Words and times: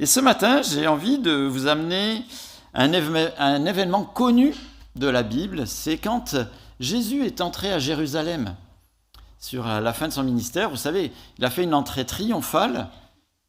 Et 0.00 0.06
ce 0.06 0.20
matin, 0.20 0.62
j'ai 0.62 0.86
envie 0.86 1.18
de 1.18 1.32
vous 1.32 1.66
amener 1.66 2.22
un, 2.72 2.92
un 2.92 3.64
événement 3.64 4.04
connu 4.04 4.54
de 4.94 5.08
la 5.08 5.24
Bible, 5.24 5.66
c'est 5.66 5.98
quand 5.98 6.36
Jésus 6.78 7.24
est 7.24 7.40
entré 7.40 7.72
à 7.72 7.80
Jérusalem 7.80 8.54
sur 9.40 9.66
la 9.66 9.92
fin 9.92 10.06
de 10.06 10.12
son 10.12 10.22
ministère. 10.22 10.70
Vous 10.70 10.76
savez, 10.76 11.12
il 11.38 11.44
a 11.44 11.50
fait 11.50 11.64
une 11.64 11.74
entrée 11.74 12.04
triomphale. 12.04 12.88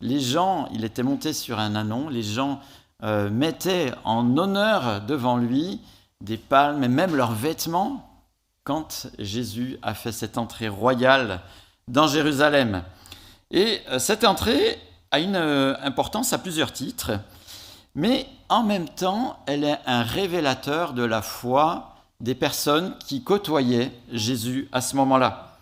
Les 0.02 0.20
gens, 0.20 0.68
il 0.74 0.86
était 0.86 1.04
monté 1.04 1.34
sur 1.34 1.60
un 1.60 1.76
anon, 1.76 2.10
les 2.10 2.24
gens 2.24 2.62
euh, 3.04 3.30
mettaient 3.30 3.92
en 4.04 4.36
honneur 4.36 5.02
devant 5.02 5.38
lui 5.38 5.82
des 6.22 6.38
palmes 6.38 6.84
et 6.84 6.88
même 6.88 7.16
leurs 7.16 7.34
vêtements 7.34 8.10
quand 8.64 9.08
Jésus 9.20 9.78
a 9.84 9.94
fait 9.94 10.12
cette 10.12 10.40
entrée 10.40 10.68
royale 10.68 11.42
dans 11.88 12.08
Jérusalem. 12.08 12.84
Et 13.52 13.82
euh, 13.90 14.00
cette 14.00 14.24
entrée 14.24 14.80
a 15.12 15.20
une 15.20 15.36
euh, 15.36 15.76
importance 15.82 16.34
à 16.34 16.38
plusieurs 16.38 16.72
titres, 16.72 17.12
mais 17.96 18.28
en 18.50 18.64
même 18.64 18.88
temps, 18.88 19.40
elle 19.48 19.64
est 19.64 19.80
un 19.86 20.04
révélateur 20.04 20.94
de 20.94 21.04
la 21.04 21.22
foi 21.22 21.96
des 22.20 22.36
personnes 22.36 22.96
qui 23.00 23.24
côtoyaient 23.24 23.92
Jésus 24.12 24.68
à 24.72 24.82
ce 24.82 24.96
moment-là. 24.98 25.58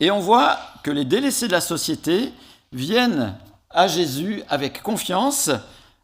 Et 0.00 0.10
on 0.10 0.20
voit 0.20 0.58
que 0.82 0.90
les 0.90 1.04
délaissés 1.04 1.46
de 1.46 1.52
la 1.52 1.60
société 1.60 2.32
viennent 2.72 3.34
à 3.70 3.88
Jésus 3.88 4.42
avec 4.48 4.82
confiance, 4.82 5.50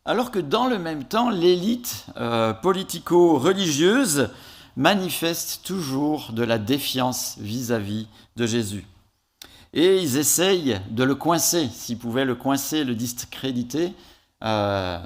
alors 0.05 0.30
que 0.30 0.38
dans 0.38 0.66
le 0.66 0.79
même 0.79 1.05
temps, 1.05 1.30
l'élite 1.30 2.07
euh, 2.16 2.52
politico-religieuse 2.55 4.30
manifeste 4.77 5.60
toujours 5.65 6.32
de 6.32 6.43
la 6.43 6.59
défiance 6.59 7.37
vis-à-vis 7.38 8.09
de 8.37 8.46
Jésus. 8.46 8.87
Et 9.75 10.03
ils 10.03 10.19
essayent 10.19 10.81
de 10.91 11.05
le 11.05 11.15
coincer, 11.15 11.69
s'ils 11.69 11.99
pouvaient 11.99 12.25
le 12.25 12.35
coincer, 12.35 12.85
le 12.85 12.95
discréditer. 12.95 13.95
Euh, 14.45 14.99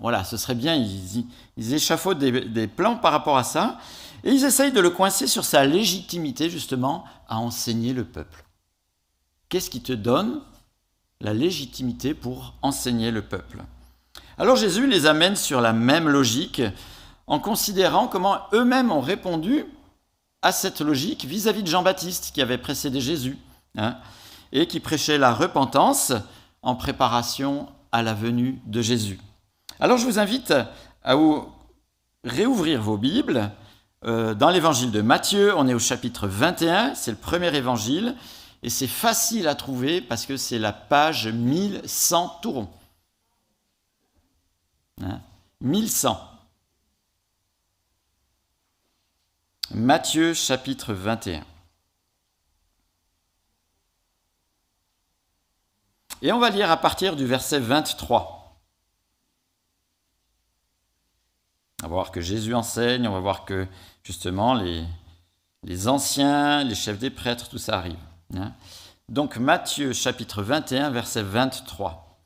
voilà, 0.00 0.24
ce 0.24 0.36
serait 0.36 0.54
bien, 0.54 0.74
ils, 0.76 1.74
échafaudent 1.74 2.18
des, 2.18 2.66
plans 2.66 2.96
par 2.96 3.12
rapport 3.12 3.36
à 3.36 3.44
ça, 3.44 3.78
et 4.24 4.30
ils 4.30 4.44
essayent 4.44 4.72
de 4.72 4.80
le 4.80 4.90
coincer 4.90 5.26
sur 5.26 5.44
sa 5.44 5.64
légitimité, 5.64 6.50
justement, 6.50 7.04
à 7.28 7.38
enseigner 7.38 7.92
le 7.92 8.04
peuple. 8.04 8.44
Qu'est-ce 9.48 9.70
qui 9.70 9.80
te 9.80 9.92
donne 9.92 10.40
la 11.20 11.34
légitimité 11.34 12.14
pour 12.14 12.54
enseigner 12.62 13.10
le 13.10 13.22
peuple? 13.22 13.62
Alors 14.38 14.56
Jésus 14.56 14.86
les 14.86 15.06
amène 15.06 15.36
sur 15.36 15.60
la 15.60 15.72
même 15.72 16.08
logique, 16.08 16.62
en 17.26 17.40
considérant 17.40 18.08
comment 18.08 18.40
eux-mêmes 18.52 18.92
ont 18.92 19.00
répondu 19.00 19.64
à 20.42 20.52
cette 20.52 20.80
logique 20.80 21.24
vis-à-vis 21.24 21.62
de 21.62 21.68
Jean-Baptiste 21.68 22.30
qui 22.32 22.40
avait 22.40 22.58
précédé 22.58 23.00
Jésus, 23.00 23.36
hein, 23.78 23.96
et 24.52 24.66
qui 24.66 24.80
prêchait 24.80 25.16
la 25.16 25.32
repentance 25.32 26.12
en 26.62 26.74
préparation 26.74 27.68
à 27.92 28.02
la 28.02 28.12
venue 28.12 28.60
de 28.66 28.82
Jésus. 28.82 29.18
Alors 29.80 29.96
je 29.96 30.04
vous 30.04 30.18
invite 30.18 30.52
à 31.04 31.16
réouvrir 32.24 32.82
vos 32.82 32.98
Bibles. 32.98 33.50
Euh, 34.04 34.34
dans 34.34 34.50
l'évangile 34.50 34.92
de 34.92 35.00
Matthieu, 35.00 35.56
on 35.56 35.66
est 35.66 35.74
au 35.74 35.78
chapitre 35.78 36.28
21, 36.28 36.94
c'est 36.94 37.10
le 37.10 37.16
premier 37.16 37.54
évangile, 37.54 38.14
et 38.62 38.70
c'est 38.70 38.86
facile 38.86 39.48
à 39.48 39.54
trouver 39.54 40.00
parce 40.00 40.26
que 40.26 40.36
c'est 40.36 40.58
la 40.58 40.72
page 40.72 41.28
1100 41.28 42.40
tourons. 42.42 42.68
Hein 45.02 45.20
1100. 45.60 46.20
Matthieu 49.74 50.32
chapitre 50.34 50.94
21. 50.94 51.44
Et 56.20 56.32
on 56.32 56.40
va 56.40 56.50
lire 56.50 56.70
à 56.70 56.76
partir 56.76 57.14
du 57.14 57.26
verset 57.26 57.60
23. 57.60 58.38
On 61.82 61.86
va 61.86 61.88
voir 61.88 62.10
que 62.10 62.20
Jésus 62.20 62.54
enseigne, 62.54 63.06
on 63.06 63.12
va 63.12 63.20
voir 63.20 63.44
que 63.44 63.68
justement 64.02 64.54
les, 64.54 65.88
anciens, 65.88 66.64
les 66.64 66.74
chefs 66.74 66.98
des 66.98 67.10
prêtres, 67.10 67.48
tout 67.48 67.58
ça 67.58 67.76
arrive. 67.76 67.98
Hein. 68.36 68.52
Donc 69.08 69.36
Matthieu 69.36 69.92
chapitre 69.92 70.42
21, 70.42 70.90
verset 70.90 71.22
23. 71.22 72.20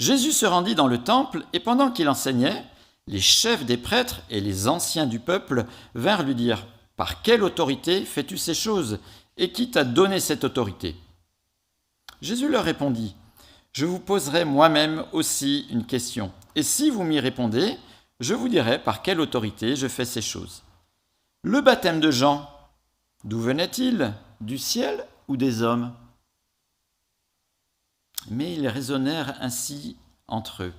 Jésus 0.00 0.32
se 0.32 0.46
rendit 0.46 0.74
dans 0.74 0.88
le 0.88 0.98
temple 0.98 1.44
et 1.52 1.60
pendant 1.60 1.92
qu'il 1.92 2.08
enseignait, 2.08 2.64
les 3.06 3.20
chefs 3.20 3.64
des 3.64 3.76
prêtres 3.76 4.20
et 4.30 4.40
les 4.40 4.66
anciens 4.66 5.06
du 5.06 5.20
peuple 5.20 5.64
vinrent 5.94 6.24
lui 6.24 6.34
dire, 6.34 6.66
Par 6.96 7.22
quelle 7.22 7.44
autorité 7.44 8.04
fais-tu 8.04 8.36
ces 8.36 8.54
choses 8.54 8.98
Et 9.36 9.52
qui 9.52 9.70
t'a 9.70 9.84
donné 9.84 10.18
cette 10.18 10.44
autorité? 10.44 10.96
Jésus 12.20 12.48
leur 12.48 12.64
répondit, 12.64 13.14
je 13.72 13.86
vous 13.86 14.00
poserai 14.00 14.44
moi-même 14.44 15.04
aussi 15.12 15.66
une 15.70 15.86
question. 15.86 16.32
Et 16.54 16.62
si 16.62 16.90
vous 16.90 17.04
m'y 17.04 17.20
répondez, 17.20 17.76
je 18.20 18.34
vous 18.34 18.48
dirai 18.48 18.82
par 18.82 19.02
quelle 19.02 19.20
autorité 19.20 19.76
je 19.76 19.86
fais 19.86 20.04
ces 20.04 20.22
choses. 20.22 20.64
Le 21.42 21.60
baptême 21.60 22.00
de 22.00 22.10
Jean, 22.10 22.50
d'où 23.24 23.40
venait-il? 23.40 24.12
Du 24.40 24.58
ciel 24.58 25.04
ou 25.28 25.36
des 25.36 25.62
hommes? 25.62 25.92
Mais 28.30 28.54
ils 28.54 28.68
raisonnèrent 28.68 29.36
ainsi 29.40 29.96
entre 30.26 30.64
eux. 30.64 30.74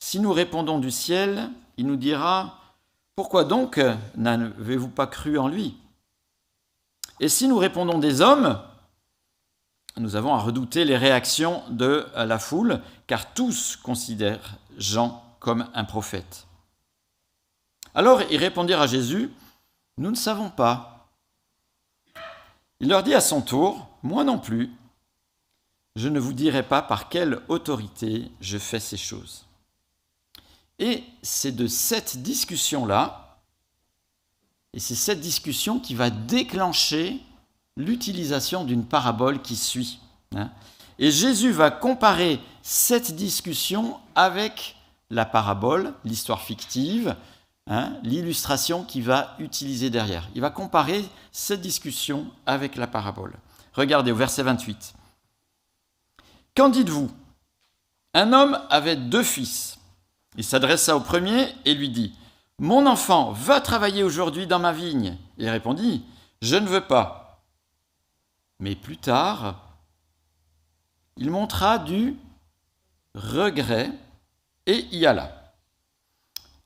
Si 0.00 0.20
nous 0.20 0.32
répondons 0.32 0.78
du 0.78 0.90
ciel, 0.90 1.50
il 1.76 1.86
nous 1.86 1.96
dira, 1.96 2.58
Pourquoi 3.14 3.44
donc 3.44 3.80
n'avez-vous 4.16 4.88
pas 4.88 5.06
cru 5.06 5.38
en 5.38 5.48
lui? 5.48 5.76
Et 7.20 7.28
si 7.28 7.48
nous 7.48 7.58
répondons 7.58 7.98
des 7.98 8.20
hommes, 8.20 8.60
nous 9.98 10.16
avons 10.16 10.34
à 10.34 10.38
redouter 10.38 10.84
les 10.84 10.96
réactions 10.96 11.62
de 11.70 12.06
la 12.16 12.38
foule, 12.38 12.80
car 13.06 13.32
tous 13.34 13.76
considèrent 13.76 14.56
Jean 14.76 15.24
comme 15.40 15.68
un 15.74 15.84
prophète. 15.84 16.46
Alors 17.94 18.22
ils 18.30 18.38
répondirent 18.38 18.80
à 18.80 18.86
Jésus, 18.86 19.30
Nous 19.96 20.10
ne 20.10 20.16
savons 20.16 20.50
pas. 20.50 21.08
Il 22.80 22.88
leur 22.88 23.02
dit 23.02 23.14
à 23.14 23.20
son 23.20 23.42
tour, 23.42 23.88
Moi 24.02 24.24
non 24.24 24.38
plus, 24.38 24.70
je 25.96 26.08
ne 26.08 26.20
vous 26.20 26.32
dirai 26.32 26.62
pas 26.62 26.80
par 26.80 27.08
quelle 27.08 27.40
autorité 27.48 28.30
je 28.40 28.58
fais 28.58 28.78
ces 28.78 28.96
choses. 28.96 29.46
Et 30.78 31.02
c'est 31.22 31.50
de 31.50 31.66
cette 31.66 32.18
discussion-là, 32.18 33.40
et 34.72 34.80
c'est 34.80 34.94
cette 34.94 35.20
discussion 35.20 35.80
qui 35.80 35.96
va 35.96 36.10
déclencher 36.10 37.20
l'utilisation 37.78 38.64
d'une 38.64 38.84
parabole 38.84 39.40
qui 39.40 39.56
suit. 39.56 40.00
Hein. 40.36 40.50
Et 40.98 41.10
Jésus 41.10 41.52
va 41.52 41.70
comparer 41.70 42.40
cette 42.60 43.16
discussion 43.16 43.98
avec 44.14 44.76
la 45.10 45.24
parabole, 45.24 45.94
l'histoire 46.04 46.42
fictive, 46.42 47.16
hein, 47.68 47.94
l'illustration 48.02 48.84
qu'il 48.84 49.04
va 49.04 49.36
utiliser 49.38 49.88
derrière. 49.88 50.28
Il 50.34 50.40
va 50.40 50.50
comparer 50.50 51.04
cette 51.32 51.62
discussion 51.62 52.26
avec 52.44 52.76
la 52.76 52.88
parabole. 52.88 53.32
Regardez 53.72 54.12
au 54.12 54.16
verset 54.16 54.42
28. 54.42 54.94
Qu'en 56.56 56.68
dites-vous? 56.68 57.10
Un 58.14 58.32
homme 58.32 58.58
avait 58.68 58.96
deux 58.96 59.22
fils. 59.22 59.78
Il 60.36 60.44
s'adressa 60.44 60.96
au 60.96 61.00
premier 61.00 61.46
et 61.64 61.74
lui 61.74 61.88
dit, 61.88 62.12
Mon 62.58 62.86
enfant, 62.86 63.30
va 63.32 63.60
travailler 63.60 64.02
aujourd'hui 64.02 64.48
dans 64.48 64.58
ma 64.58 64.72
vigne. 64.72 65.16
Il 65.36 65.48
répondit, 65.48 66.04
Je 66.42 66.56
ne 66.56 66.66
veux 66.66 66.80
pas. 66.80 67.27
Mais 68.60 68.74
plus 68.74 68.96
tard, 68.96 69.76
il 71.16 71.30
montra 71.30 71.78
du 71.78 72.16
regret 73.14 73.90
et 74.66 74.86
y 74.92 75.06
alla. 75.06 75.54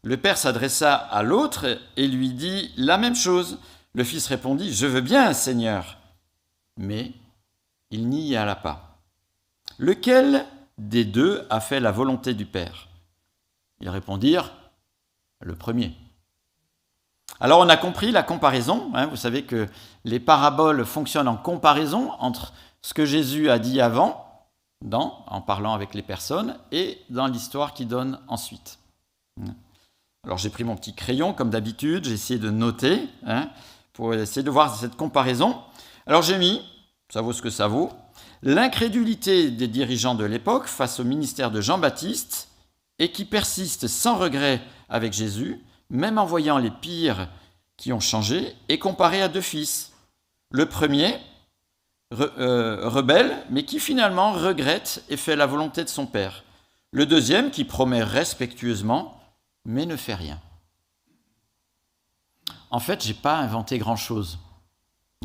Le 0.03 0.17
père 0.17 0.37
s'adressa 0.37 0.95
à 0.95 1.23
l'autre 1.23 1.79
et 1.97 2.09
lui 2.09 2.33
dit 2.33 2.73
la 2.77 2.99
même 2.99 3.15
chose. 3.15 3.59
Le 3.95 4.05
fils 4.05 4.27
répondit, 4.27 4.73
Je 4.73 4.87
veux 4.87 5.01
bien, 5.01 5.33
Seigneur. 5.33 5.99
Mais 6.77 7.13
il 7.91 8.09
n'y 8.09 8.35
alla 8.35 8.57
pas. 8.57 8.99
Lequel 9.79 10.47
des 10.79 11.05
deux 11.05 11.47
a 11.51 11.61
fait 11.61 11.81
la 11.81 11.93
volonté 11.93 12.35
du 12.35 12.47
Père? 12.47 12.89
Ils 13.81 13.89
répondirent, 13.89 14.53
Le 15.41 15.55
premier. 15.55 15.95
Alors 17.43 17.59
on 17.59 17.69
a 17.69 17.77
compris 17.77 18.13
la 18.13 18.23
comparaison. 18.23 18.93
Hein. 18.95 19.07
vous 19.07 19.17
savez 19.17 19.43
que 19.43 19.67
les 20.05 20.21
paraboles 20.21 20.85
fonctionnent 20.85 21.27
en 21.27 21.37
comparaison 21.37 22.13
entre 22.21 22.53
ce 22.83 22.95
que 22.95 23.05
Jésus 23.05 23.51
a 23.51 23.59
dit 23.59 23.81
avant, 23.81 24.47
en 24.93 25.41
parlant 25.41 25.75
avec 25.75 25.93
les 25.95 26.03
personnes, 26.03 26.57
et 26.71 27.01
dans 27.11 27.27
l'histoire 27.27 27.75
qu'il 27.75 27.89
donne 27.89 28.21
ensuite. 28.29 28.79
Alors 30.25 30.39
j'ai 30.39 30.51
pris 30.51 30.63
mon 30.63 30.77
petit 30.77 30.95
crayon 30.95 31.33
comme 31.33 31.51
d'habitude, 31.51 32.05
j'ai 32.05 32.13
essayé 32.13 32.39
de 32.39 32.49
noter 32.49 33.09
hein, 33.27 33.51
pour 33.93 34.15
essayer 34.15 34.45
de 34.45 34.51
voir 34.51 34.73
cette 34.77 34.95
comparaison. 34.95 35.59
Alors 36.07 36.23
j'ai 36.23 36.39
mis, 36.39 36.63
ça 37.13 37.23
vaut 37.23 37.33
ce 37.33 37.43
que 37.43 37.51
ça 37.51 37.67
vaut, 37.67 37.91
l'incrédulité 38.45 39.51
des 39.51 39.67
dirigeants 39.67 40.15
de 40.15 40.25
l'époque 40.25 40.69
face 40.69 41.01
au 41.01 41.05
ministère 41.05 41.51
de 41.51 41.61
Jean-Baptiste 41.61 42.51
et 43.01 43.11
qui 43.11 43.25
persistent 43.25 43.89
sans 43.89 44.17
regret 44.17 44.63
avec 44.89 45.13
Jésus 45.13 45.61
même 45.93 46.19
en 46.19 46.25
voyant 46.25 46.59
les 46.59 46.71
pires 46.71 47.29
qui 47.77 47.93
ont 47.93 48.01
changé, 48.01 48.57
est 48.69 48.79
comparé 48.79 49.23
à 49.23 49.29
deux 49.29 49.43
fils. 49.43 49.93
Le 50.51 50.67
premier 50.67 51.19
euh, 52.13 52.89
rebelle, 52.89 53.37
mais 53.51 53.65
qui 53.65 53.79
finalement 53.79 54.33
regrette 54.33 55.05
et 55.09 55.17
fait 55.17 55.37
la 55.37 55.47
volonté 55.47 55.85
de 55.85 55.89
son 55.89 56.07
père. 56.07 56.45
Le 56.93 57.07
deuxième 57.07 57.51
qui 57.51 57.65
promet 57.65 58.03
respectueusement, 58.03 59.21
mais 59.65 59.87
ne 59.87 59.97
fait 59.97 60.15
rien. 60.15 60.41
En 62.71 62.81
fait, 62.81 63.03
je 63.03 63.09
n'ai 63.09 63.15
pas 63.15 63.37
inventé 63.37 63.79
grand-chose. 63.79 64.39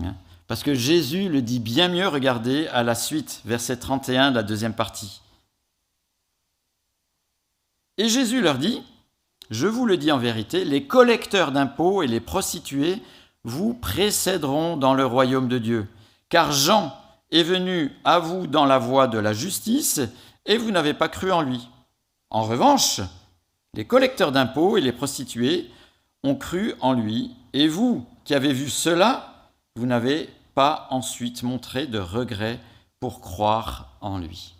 Hein. 0.02 0.16
Parce 0.48 0.64
que 0.64 0.74
Jésus 0.74 1.30
le 1.30 1.42
dit 1.42 1.60
bien 1.60 1.88
mieux, 1.88 2.08
regardez 2.08 2.68
à 2.68 2.84
la 2.84 2.96
suite, 2.96 3.42
verset 3.46 3.78
31 3.78 4.32
de 4.32 4.36
la 4.36 4.44
deuxième 4.44 4.74
partie. 4.74 5.22
Et 7.98 8.10
Jésus 8.10 8.42
leur 8.42 8.58
dit, 8.58 8.84
je 9.50 9.68
vous 9.68 9.86
le 9.86 9.98
dis 9.98 10.12
en 10.12 10.18
vérité, 10.18 10.66
les 10.66 10.86
collecteurs 10.86 11.52
d'impôts 11.52 12.04
et 12.04 12.08
les 12.08 12.20
prostituées 12.20 13.02
vous 13.44 13.74
précéderont 13.74 14.76
dans 14.76 14.94
le 14.94 15.06
royaume 15.06 15.48
de 15.48 15.58
Dieu. 15.58 15.88
Car 16.30 16.52
Jean 16.52 16.94
est 17.32 17.44
venu 17.44 17.92
à 18.04 18.20
vous 18.20 18.48
dans 18.48 18.66
la 18.66 18.78
voie 18.78 19.08
de 19.08 19.18
la 19.18 19.34
justice, 19.34 20.02
et 20.46 20.58
vous 20.58 20.72
n'avez 20.72 20.94
pas 20.94 21.10
cru 21.10 21.32
en 21.32 21.42
lui. 21.42 21.70
En 22.30 22.44
revanche, 22.44 23.02
les 23.74 23.86
collecteurs 23.86 24.32
d'impôts 24.32 24.78
et 24.78 24.82
les 24.82 24.92
prostituées 24.92 25.70
ont 26.24 26.36
cru 26.36 26.74
en 26.82 26.94
lui, 26.94 27.32
et 27.54 27.68
vous 27.68 28.06
qui 28.26 28.34
avez 28.34 28.52
vu 28.52 28.70
cela, 28.70 29.52
vous 29.76 29.86
n'avez 29.86 30.30
pas 30.56 30.88
ensuite 30.90 31.44
montré 31.44 31.88
de 31.88 32.00
regret 32.00 32.60
pour 33.00 33.22
croire 33.22 33.98
en 34.02 34.18
lui. 34.18 34.57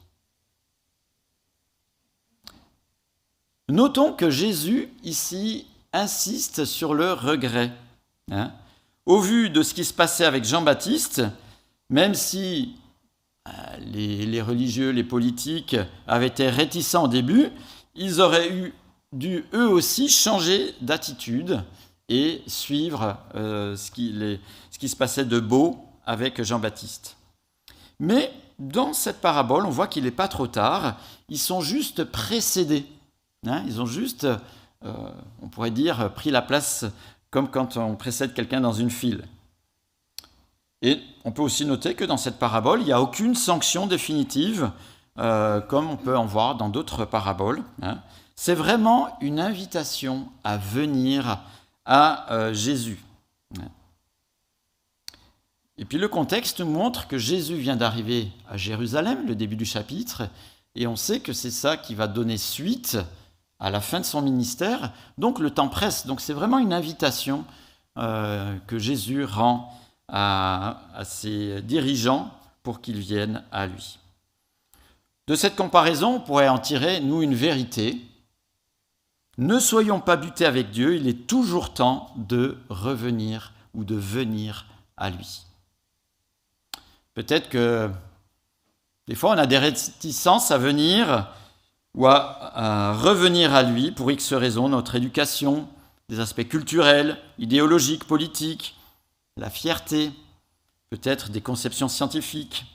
Notons 3.70 4.14
que 4.14 4.30
Jésus, 4.30 4.90
ici, 5.04 5.68
insiste 5.92 6.64
sur 6.64 6.94
le 6.94 7.12
regret. 7.12 7.74
Hein. 8.32 8.52
Au 9.06 9.20
vu 9.20 9.50
de 9.50 9.62
ce 9.62 9.74
qui 9.74 9.84
se 9.84 9.94
passait 9.94 10.26
avec 10.26 10.46
Jean-Baptiste, 10.46 11.24
même 11.90 12.14
si 12.14 12.76
euh, 13.48 13.52
les, 13.80 14.42
religieux, 14.42 14.92
les 14.92 15.04
politiques 15.04 15.76
avaient 16.08 16.28
été 16.28 16.50
réticents 16.50 17.06
au 17.06 17.08
début, 17.08 17.50
ils 17.96 18.22
auraient 18.22 18.74
dû 19.12 19.46
eux 19.54 19.68
aussi 19.68 20.08
changer 20.08 20.74
d'attitude 20.82 21.62
et 22.10 22.42
suivre 22.48 23.18
euh, 23.36 23.76
ce, 23.76 23.92
qui, 23.92 24.14
ce 24.72 24.80
qui 24.80 24.88
se 24.88 24.96
passait 24.96 25.26
de 25.26 25.40
beau 25.40 25.78
avec 26.06 26.42
Jean-Baptiste. 26.42 27.18
Mais 28.00 28.32
dans 28.60 28.94
cette 28.94 29.20
parabole, 29.20 29.66
on 29.66 29.72
voit 29.72 29.88
qu'il 29.88 30.06
n'est 30.06 30.12
pas 30.12 30.28
trop 30.28 30.48
tard, 30.48 30.98
ils 31.30 31.40
sont 31.40 31.62
juste 31.62 32.06
précédés. 32.06 32.86
Hein. 33.46 33.64
ils 33.68 33.82
ont 33.82 33.86
juste, 33.86 34.26
euh, 34.26 34.94
on 35.42 35.48
pourrait 35.48 35.72
dire, 35.72 36.14
pris 36.14 36.32
la 36.32 36.42
place 36.42 36.86
comme 37.30 37.50
quand 37.50 37.78
on 37.78 37.96
précède 37.96 38.34
quelqu'un 38.34 38.62
dans 38.62 38.74
une 38.74 38.90
file. 38.90 39.24
Et 40.82 41.00
on 41.26 41.32
peut 41.32 41.42
aussi 41.42 41.66
noter 41.66 41.96
que 41.96 42.06
dans 42.06 42.18
cette 42.18 42.40
parabole, 42.40 42.82
il 42.82 42.86
n'y 42.86 42.92
a 42.92 43.02
aucune 43.02 43.36
sanction 43.36 43.88
définitive, 43.88 44.72
euh, 45.18 45.60
comme 45.60 45.90
on 45.90 45.98
peut 45.98 46.18
en 46.18 46.26
voir 46.26 46.56
dans 46.56 46.70
d'autres 46.70 47.06
paraboles. 47.06 47.64
Hein. 47.82 48.00
C'est 48.36 48.54
vraiment 48.54 49.18
une 49.22 49.40
invitation 49.40 50.28
à 50.44 50.58
venir 50.58 51.40
à 51.86 52.32
euh, 52.32 52.54
Jésus. 52.54 53.04
Et 55.80 55.86
puis 55.86 55.98
le 55.98 56.08
contexte 56.08 56.62
montre 56.62 57.08
que 57.08 57.18
Jésus 57.18 57.56
vient 57.56 57.76
d'arriver 57.76 58.30
à 58.50 58.58
Jérusalem, 58.58 59.28
le 59.28 59.36
début 59.36 59.56
du 59.56 59.66
chapitre, 59.66 60.24
et 60.76 60.88
on 60.88 60.96
sait 60.96 61.20
que 61.20 61.34
c'est 61.34 61.52
ça 61.52 61.78
qui 61.78 61.96
va 61.96 62.08
donner 62.08 62.38
suite 62.38 62.98
à 63.60 63.70
la 63.72 63.82
fin 63.82 64.00
de 64.00 64.06
son 64.06 64.22
ministère. 64.22 64.92
Donc 65.18 65.40
le 65.40 65.50
temps 65.50 65.70
presse. 65.70 66.06
Donc 66.06 66.22
c'est 66.22 66.34
vraiment 66.34 66.60
une 66.60 66.74
invitation 66.74 67.46
euh, 67.98 68.56
que 68.68 68.78
Jésus 68.78 69.24
rend 69.24 69.74
à, 70.08 70.80
ses 71.04 71.62
dirigeants 71.62 72.32
pour 72.64 72.82
qu'ils 72.82 73.00
viennent 73.00 73.44
à 73.52 73.68
lui. 73.68 74.00
De 75.28 75.36
cette 75.36 75.56
comparaison, 75.56 76.16
on 76.16 76.20
pourrait 76.20 76.48
en 76.48 76.60
tirer, 76.60 77.02
nous, 77.02 77.22
une 77.22 77.34
vérité. 77.36 78.02
Ne 79.38 79.60
soyons 79.60 80.00
pas 80.00 80.16
butés 80.16 80.46
avec 80.46 80.72
Dieu, 80.72 80.96
il 80.96 81.08
est 81.08 81.28
toujours 81.28 81.74
temps 81.74 82.14
de 82.16 82.58
revenir 82.70 83.54
ou 83.74 83.84
de 83.84 83.96
venir 83.96 84.66
à 84.96 85.10
lui. 85.10 85.44
Peut-être 87.14 87.50
que 87.50 87.90
des 89.08 89.16
fois 89.16 89.32
on 89.32 89.38
a 89.38 89.46
des 89.46 89.58
réticences 89.58 90.52
à 90.52 90.58
venir 90.58 91.28
ou 91.98 92.06
à, 92.06 92.94
revenir 92.94 93.54
à 93.54 93.64
lui 93.64 93.92
pour 93.92 94.12
X 94.12 94.34
raisons, 94.34 94.70
notre 94.70 94.96
éducation, 94.96 95.68
des 96.10 96.20
aspects 96.20 96.48
culturels, 96.48 97.18
idéologiques, 97.40 98.06
politiques, 98.06 98.78
la 99.36 99.50
fierté, 99.50 100.12
peut-être 100.92 101.32
des 101.32 101.42
conceptions 101.42 101.88
scientifiques. 101.88 102.66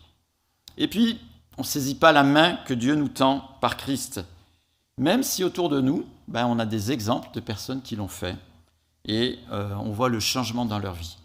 Et 0.76 0.88
puis, 0.88 1.20
on 1.56 1.62
ne 1.62 1.66
saisit 1.66 1.94
pas 1.94 2.10
la 2.10 2.24
main 2.24 2.58
que 2.66 2.74
Dieu 2.74 2.96
nous 2.96 3.08
tend 3.08 3.48
par 3.60 3.76
Christ, 3.76 4.20
même 4.98 5.22
si 5.22 5.44
autour 5.44 5.69
de 5.69 5.80
nous, 5.80 6.04
ben, 6.26 6.46
on 6.46 6.58
a 6.58 6.66
des 6.66 6.90
exemples 6.90 7.28
de 7.32 7.40
personnes 7.40 7.80
qui 7.80 7.94
l'ont 7.94 8.08
fait, 8.08 8.36
et 9.04 9.38
euh, 9.52 9.72
on 9.76 9.92
voit 9.92 10.08
le 10.08 10.20
changement 10.20 10.64
dans 10.64 10.80
leur 10.80 10.94
vie. 10.94 11.16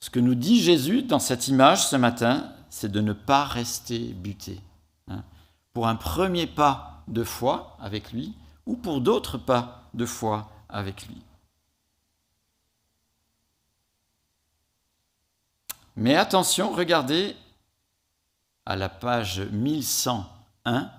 Ce 0.00 0.10
que 0.10 0.20
nous 0.20 0.34
dit 0.34 0.60
Jésus 0.60 1.02
dans 1.02 1.20
cette 1.20 1.46
image 1.46 1.86
ce 1.86 1.94
matin, 1.94 2.52
c'est 2.70 2.90
de 2.90 3.00
ne 3.00 3.12
pas 3.12 3.44
rester 3.44 3.98
buté. 3.98 4.60
Pour 5.72 5.88
un 5.88 5.96
premier 5.96 6.46
pas 6.46 7.02
de 7.08 7.24
foi 7.24 7.76
avec 7.80 8.12
lui, 8.12 8.34
ou 8.66 8.76
pour 8.76 9.00
d'autres 9.00 9.38
pas 9.38 9.84
de 9.94 10.06
foi 10.06 10.50
avec 10.68 11.06
lui. 11.06 11.22
Mais 15.96 16.16
attention, 16.16 16.72
regardez 16.72 17.36
à 18.64 18.76
la 18.76 18.88
page 18.88 19.40
1101, 19.40 20.90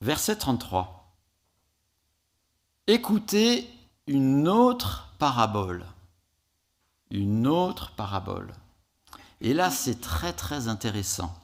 verset 0.00 0.36
33. 0.36 1.16
Écoutez 2.86 3.68
une 4.06 4.48
autre 4.48 5.12
parabole. 5.18 5.84
Une 7.10 7.46
autre 7.46 7.92
parabole. 7.92 8.52
Et 9.40 9.54
là, 9.54 9.70
c'est 9.70 10.00
très 10.00 10.32
très 10.32 10.68
intéressant. 10.68 11.34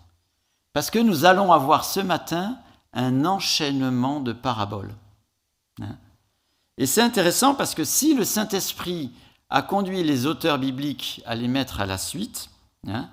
Parce 0.75 0.91
que 0.91 0.99
nous 0.99 1.25
allons 1.25 1.53
avoir 1.53 1.85
ce 1.85 2.01
matin 2.01 2.59
un 2.93 3.25
enchaînement 3.25 4.21
de 4.21 4.33
paraboles. 4.33 4.93
Hein. 5.81 5.97
Et 6.77 6.87
c'est 6.87 7.01
intéressant 7.01 7.55
parce 7.55 7.75
que 7.75 7.85
si 7.85 8.15
le 8.15 8.25
Saint-Esprit 8.25 9.13
a 9.51 9.63
conduit 9.63 10.03
les 10.03 10.27
auteurs 10.27 10.59
bibliques 10.59 11.23
à 11.27 11.37
les 11.37 11.47
mettre 11.47 11.81
à 11.81 11.87
la 11.87 11.97
suite, 11.97 12.51
hein, 12.89 13.09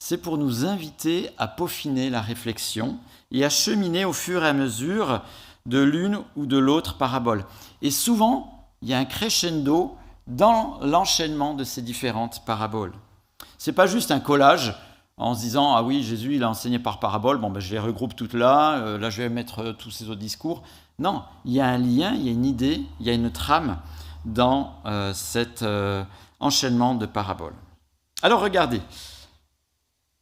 c'est 0.00 0.18
pour 0.18 0.36
nous 0.36 0.66
inviter 0.66 1.30
à 1.38 1.46
peaufiner 1.46 2.10
la 2.10 2.20
réflexion 2.20 2.98
et 3.30 3.44
à 3.44 3.50
cheminer 3.50 4.04
au 4.04 4.12
fur 4.12 4.44
et 4.44 4.48
à 4.48 4.52
mesure 4.52 5.22
de 5.64 5.78
l'une 5.78 6.18
ou 6.34 6.46
de 6.46 6.58
l'autre 6.58 6.98
parabole. 6.98 7.44
Et 7.82 7.92
souvent, 7.92 8.68
il 8.82 8.88
y 8.88 8.94
a 8.94 8.98
un 8.98 9.04
crescendo 9.04 9.96
dans 10.26 10.80
l'enchaînement 10.82 11.54
de 11.54 11.62
ces 11.62 11.82
différentes 11.82 12.44
paraboles. 12.44 12.94
Ce 13.58 13.70
n'est 13.70 13.74
pas 13.74 13.86
juste 13.86 14.10
un 14.10 14.20
collage 14.20 14.74
en 15.16 15.34
se 15.34 15.40
disant 15.40 15.74
ah 15.74 15.82
oui 15.82 16.02
Jésus 16.02 16.36
il 16.36 16.42
a 16.42 16.50
enseigné 16.50 16.78
par 16.78 17.00
parabole 17.00 17.38
bon 17.38 17.50
ben 17.50 17.60
je 17.60 17.72
les 17.72 17.78
regroupe 17.78 18.14
toutes 18.14 18.34
là 18.34 18.78
euh, 18.78 18.98
là 18.98 19.10
je 19.10 19.22
vais 19.22 19.28
mettre 19.28 19.60
euh, 19.60 19.72
tous 19.72 19.90
ces 19.90 20.10
autres 20.10 20.20
discours 20.20 20.62
non 20.98 21.22
il 21.44 21.52
y 21.52 21.60
a 21.60 21.66
un 21.66 21.78
lien 21.78 22.14
il 22.14 22.26
y 22.26 22.28
a 22.28 22.32
une 22.32 22.44
idée 22.44 22.82
il 23.00 23.06
y 23.06 23.10
a 23.10 23.14
une 23.14 23.30
trame 23.30 23.78
dans 24.26 24.74
euh, 24.84 25.14
cet 25.14 25.64
enchaînement 26.40 26.94
de 26.94 27.06
paraboles. 27.06 27.54
Alors 28.22 28.40
regardez, 28.40 28.80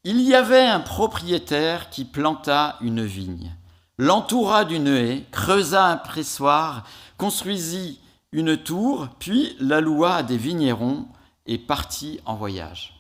il 0.05 0.21
y 0.21 0.35
avait 0.35 0.67
un 0.67 0.81
propriétaire 0.81 1.91
qui 1.91 2.05
planta 2.05 2.77
une 2.81 3.05
vigne, 3.05 3.55
l'entoura 3.99 4.65
d'une 4.65 4.89
haie, 4.89 5.25
creusa 5.31 5.87
un 5.87 5.97
pressoir, 5.97 6.85
construisit 7.17 8.01
une 8.33 8.57
tour, 8.57 9.09
puis 9.19 9.57
la 9.61 9.81
loua 9.81 10.17
à 10.17 10.23
des 10.23 10.37
vignerons 10.37 11.07
et 11.47 11.59
partit 11.59 12.21
en 12.27 12.35
voyage. 12.35 12.94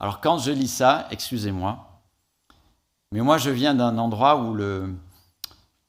Alors 0.00 0.20
quand 0.20 0.38
je 0.38 0.50
lis 0.50 0.68
ça, 0.68 1.06
excusez-moi, 1.10 2.02
mais 3.12 3.20
moi 3.20 3.38
je 3.38 3.50
viens 3.50 3.74
d'un 3.74 3.96
endroit 3.98 4.36
où 4.36 4.54
le, 4.54 4.94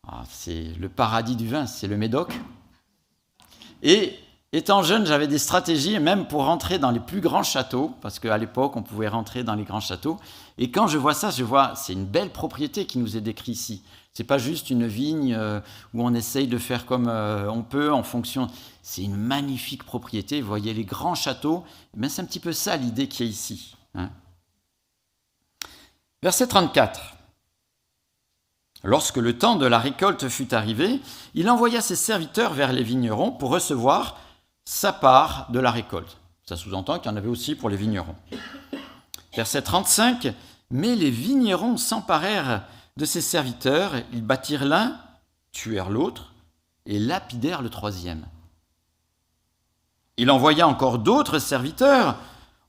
ah, 0.08 0.24
c'est 0.30 0.74
le 0.80 0.90
paradis 0.90 1.36
du 1.36 1.48
vin, 1.48 1.66
c'est 1.66 1.88
le 1.88 1.98
Médoc. 1.98 2.40
Et 3.82 4.14
étant 4.54 4.84
jeune, 4.84 5.06
j'avais 5.06 5.28
des 5.28 5.40
stratégies, 5.40 6.00
même 6.00 6.28
pour 6.28 6.46
rentrer 6.46 6.78
dans 6.78 6.92
les 6.92 7.00
plus 7.00 7.22
grands 7.22 7.44
châteaux, 7.44 7.94
parce 8.02 8.20
qu'à 8.20 8.38
l'époque, 8.38 8.76
on 8.76 8.84
pouvait 8.84 9.08
rentrer 9.08 9.44
dans 9.44 9.56
les 9.56 9.64
grands 9.64 9.80
châteaux. 9.80 10.18
Et 10.58 10.70
quand 10.70 10.88
je 10.88 10.98
vois 10.98 11.14
ça, 11.14 11.32
je 11.32 11.44
vois, 11.44 11.74
c'est 11.76 11.94
une 11.94 12.06
belle 12.06 12.30
propriété 12.30 12.86
qui 12.86 13.00
nous 13.00 13.18
est 13.18 13.22
décrite 13.22 13.56
ici. 13.56 13.84
C'est 14.14 14.24
pas 14.24 14.38
juste 14.38 14.70
une 14.70 14.88
vigne 14.88 15.34
euh, 15.34 15.60
où 15.94 16.02
on 16.06 16.14
essaye 16.14 16.48
de 16.48 16.58
faire 16.58 16.86
comme 16.86 17.10
euh, 17.10 17.50
on 17.50 17.64
peut 17.64 17.92
en 17.92 18.02
fonction. 18.02 18.48
C'est 18.82 19.02
une 19.02 19.18
magnifique 19.18 19.84
propriété. 19.84 20.40
Vous 20.40 20.48
voyez 20.48 20.74
les 20.74 20.86
grands 20.86 21.16
châteaux. 21.16 21.66
Mais 21.98 22.08
c'est 22.08 22.22
un 22.22 22.26
petit 22.26 22.40
peu 22.40 22.54
ça 22.54 22.78
l'idée 22.78 23.10
qui 23.10 23.24
est 23.24 23.28
ici. 23.28 23.76
Hein. 23.96 24.10
Verset 26.22 26.48
34. 26.48 27.16
Lorsque 28.84 29.18
le 29.18 29.38
temps 29.38 29.56
de 29.56 29.66
la 29.66 29.80
récolte 29.80 30.30
fut 30.30 30.54
arrivé, 30.54 31.02
il 31.34 31.50
envoya 31.50 31.82
ses 31.82 31.96
serviteurs 31.96 32.54
vers 32.54 32.72
les 32.72 32.84
vignerons 32.84 33.32
pour 33.32 33.50
recevoir 33.50 34.20
sa 34.64 34.94
part 34.94 35.52
de 35.52 35.60
la 35.60 35.72
récolte. 35.72 36.18
Ça 36.46 36.56
sous-entend 36.56 37.00
qu'il 37.00 37.10
y 37.10 37.14
en 37.14 37.18
avait 37.18 37.30
aussi 37.30 37.56
pour 37.56 37.70
les 37.70 37.78
vignerons. 37.78 38.16
Verset 39.36 39.64
35, 39.64 40.34
Mais 40.70 40.96
les 40.96 41.10
vignerons 41.10 41.78
s'emparèrent 41.78 42.64
de 42.98 43.06
ses 43.06 43.22
serviteurs, 43.22 43.94
ils 44.14 44.24
battirent 44.24 44.66
l'un, 44.66 45.00
tuèrent 45.52 45.90
l'autre, 45.90 46.34
et 46.86 47.00
lapidèrent 47.00 47.62
le 47.62 47.70
troisième. 47.70 48.26
Il 50.18 50.32
envoya 50.32 50.68
encore 50.68 51.00
d'autres 51.00 51.40
serviteurs, 51.40 52.18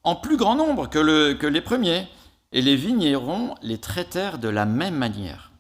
en 0.06 0.14
plus 0.14 0.36
grand 0.36 0.54
nombre 0.54 0.88
que, 0.88 1.32
que 1.32 1.46
les 1.48 1.60
premiers, 1.60 2.06
et 2.52 2.62
les 2.62 2.76
vignerons 2.76 3.56
les 3.60 3.78
traitèrent 3.78 4.38
de 4.38 4.48
la 4.48 4.64
même 4.64 4.94
manière. 4.94 5.50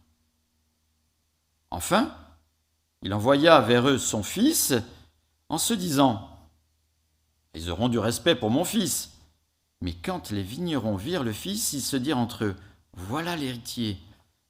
Enfin, 1.72 2.14
il 3.02 3.12
envoya 3.12 3.60
vers 3.60 3.88
eux 3.88 3.98
son 3.98 4.22
fils 4.22 4.72
en 5.48 5.58
se 5.58 5.74
disant, 5.74 6.30
Ils 7.54 7.70
auront 7.70 7.88
du 7.88 7.98
respect 7.98 8.36
pour 8.36 8.50
mon 8.50 8.64
fils. 8.64 9.10
Mais 9.82 9.92
quand 9.92 10.30
les 10.30 10.42
vignerons 10.42 10.94
virent 10.94 11.24
le 11.24 11.32
fils, 11.32 11.72
ils 11.72 11.82
se 11.82 11.96
dirent 11.96 12.18
entre 12.18 12.44
eux, 12.44 12.56
Voilà 12.94 13.34
l'héritier, 13.34 13.98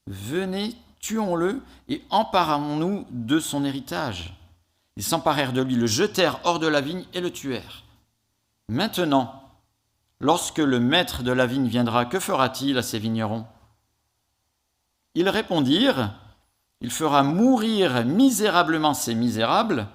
venez, 0.06 0.76
tuons-le 1.00 1.62
et 1.88 2.04
emparons-nous 2.10 3.06
de 3.10 3.40
son 3.40 3.64
héritage. 3.64 4.34
Ils 4.96 5.02
s'emparèrent 5.02 5.54
de 5.54 5.62
lui, 5.62 5.74
le 5.74 5.86
jetèrent 5.86 6.38
hors 6.44 6.58
de 6.58 6.66
la 6.66 6.82
vigne 6.82 7.06
et 7.14 7.22
le 7.22 7.30
tuèrent. 7.30 7.84
Maintenant, 8.68 9.45
lorsque 10.20 10.58
le 10.58 10.80
maître 10.80 11.22
de 11.22 11.32
la 11.32 11.46
vigne 11.46 11.68
viendra, 11.68 12.04
que 12.04 12.20
fera-t-il 12.20 12.78
à 12.78 12.82
ces 12.82 12.98
vignerons? 12.98 13.46
Ils 15.14 15.28
répondirent, 15.28 16.12
il 16.80 16.90
fera 16.90 17.22
mourir 17.22 18.04
misérablement 18.04 18.94
ces 18.94 19.14
misérables 19.14 19.86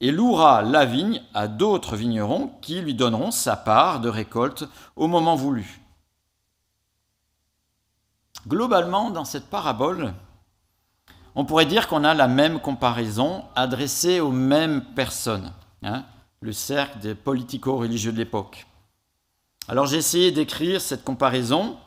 et 0.00 0.12
louera 0.12 0.62
la 0.62 0.84
vigne 0.84 1.22
à 1.34 1.48
d'autres 1.48 1.96
vignerons 1.96 2.52
qui 2.62 2.80
lui 2.80 2.94
donneront 2.94 3.30
sa 3.30 3.56
part 3.56 4.00
de 4.00 4.08
récolte 4.08 4.64
au 4.96 5.06
moment 5.06 5.34
voulu. 5.34 5.80
Globalement, 8.48 9.10
dans 9.10 9.26
cette 9.26 9.50
parabole, 9.50 10.14
on 11.34 11.44
pourrait 11.44 11.66
dire 11.66 11.88
qu'on 11.88 12.04
a 12.04 12.14
la 12.14 12.28
même 12.28 12.60
comparaison 12.60 13.44
adressée 13.54 14.20
aux 14.20 14.32
mêmes 14.32 14.82
personnes, 14.94 15.52
hein, 15.82 16.04
le 16.40 16.52
cercle 16.52 16.98
des 17.00 17.14
politico-religieux 17.14 18.12
de 18.12 18.18
l'époque. 18.18 18.66
Alors 19.70 19.86
j'ai 19.86 19.98
essayé 19.98 20.32
d'écrire 20.32 20.80
cette 20.80 21.04
comparaison 21.04 21.78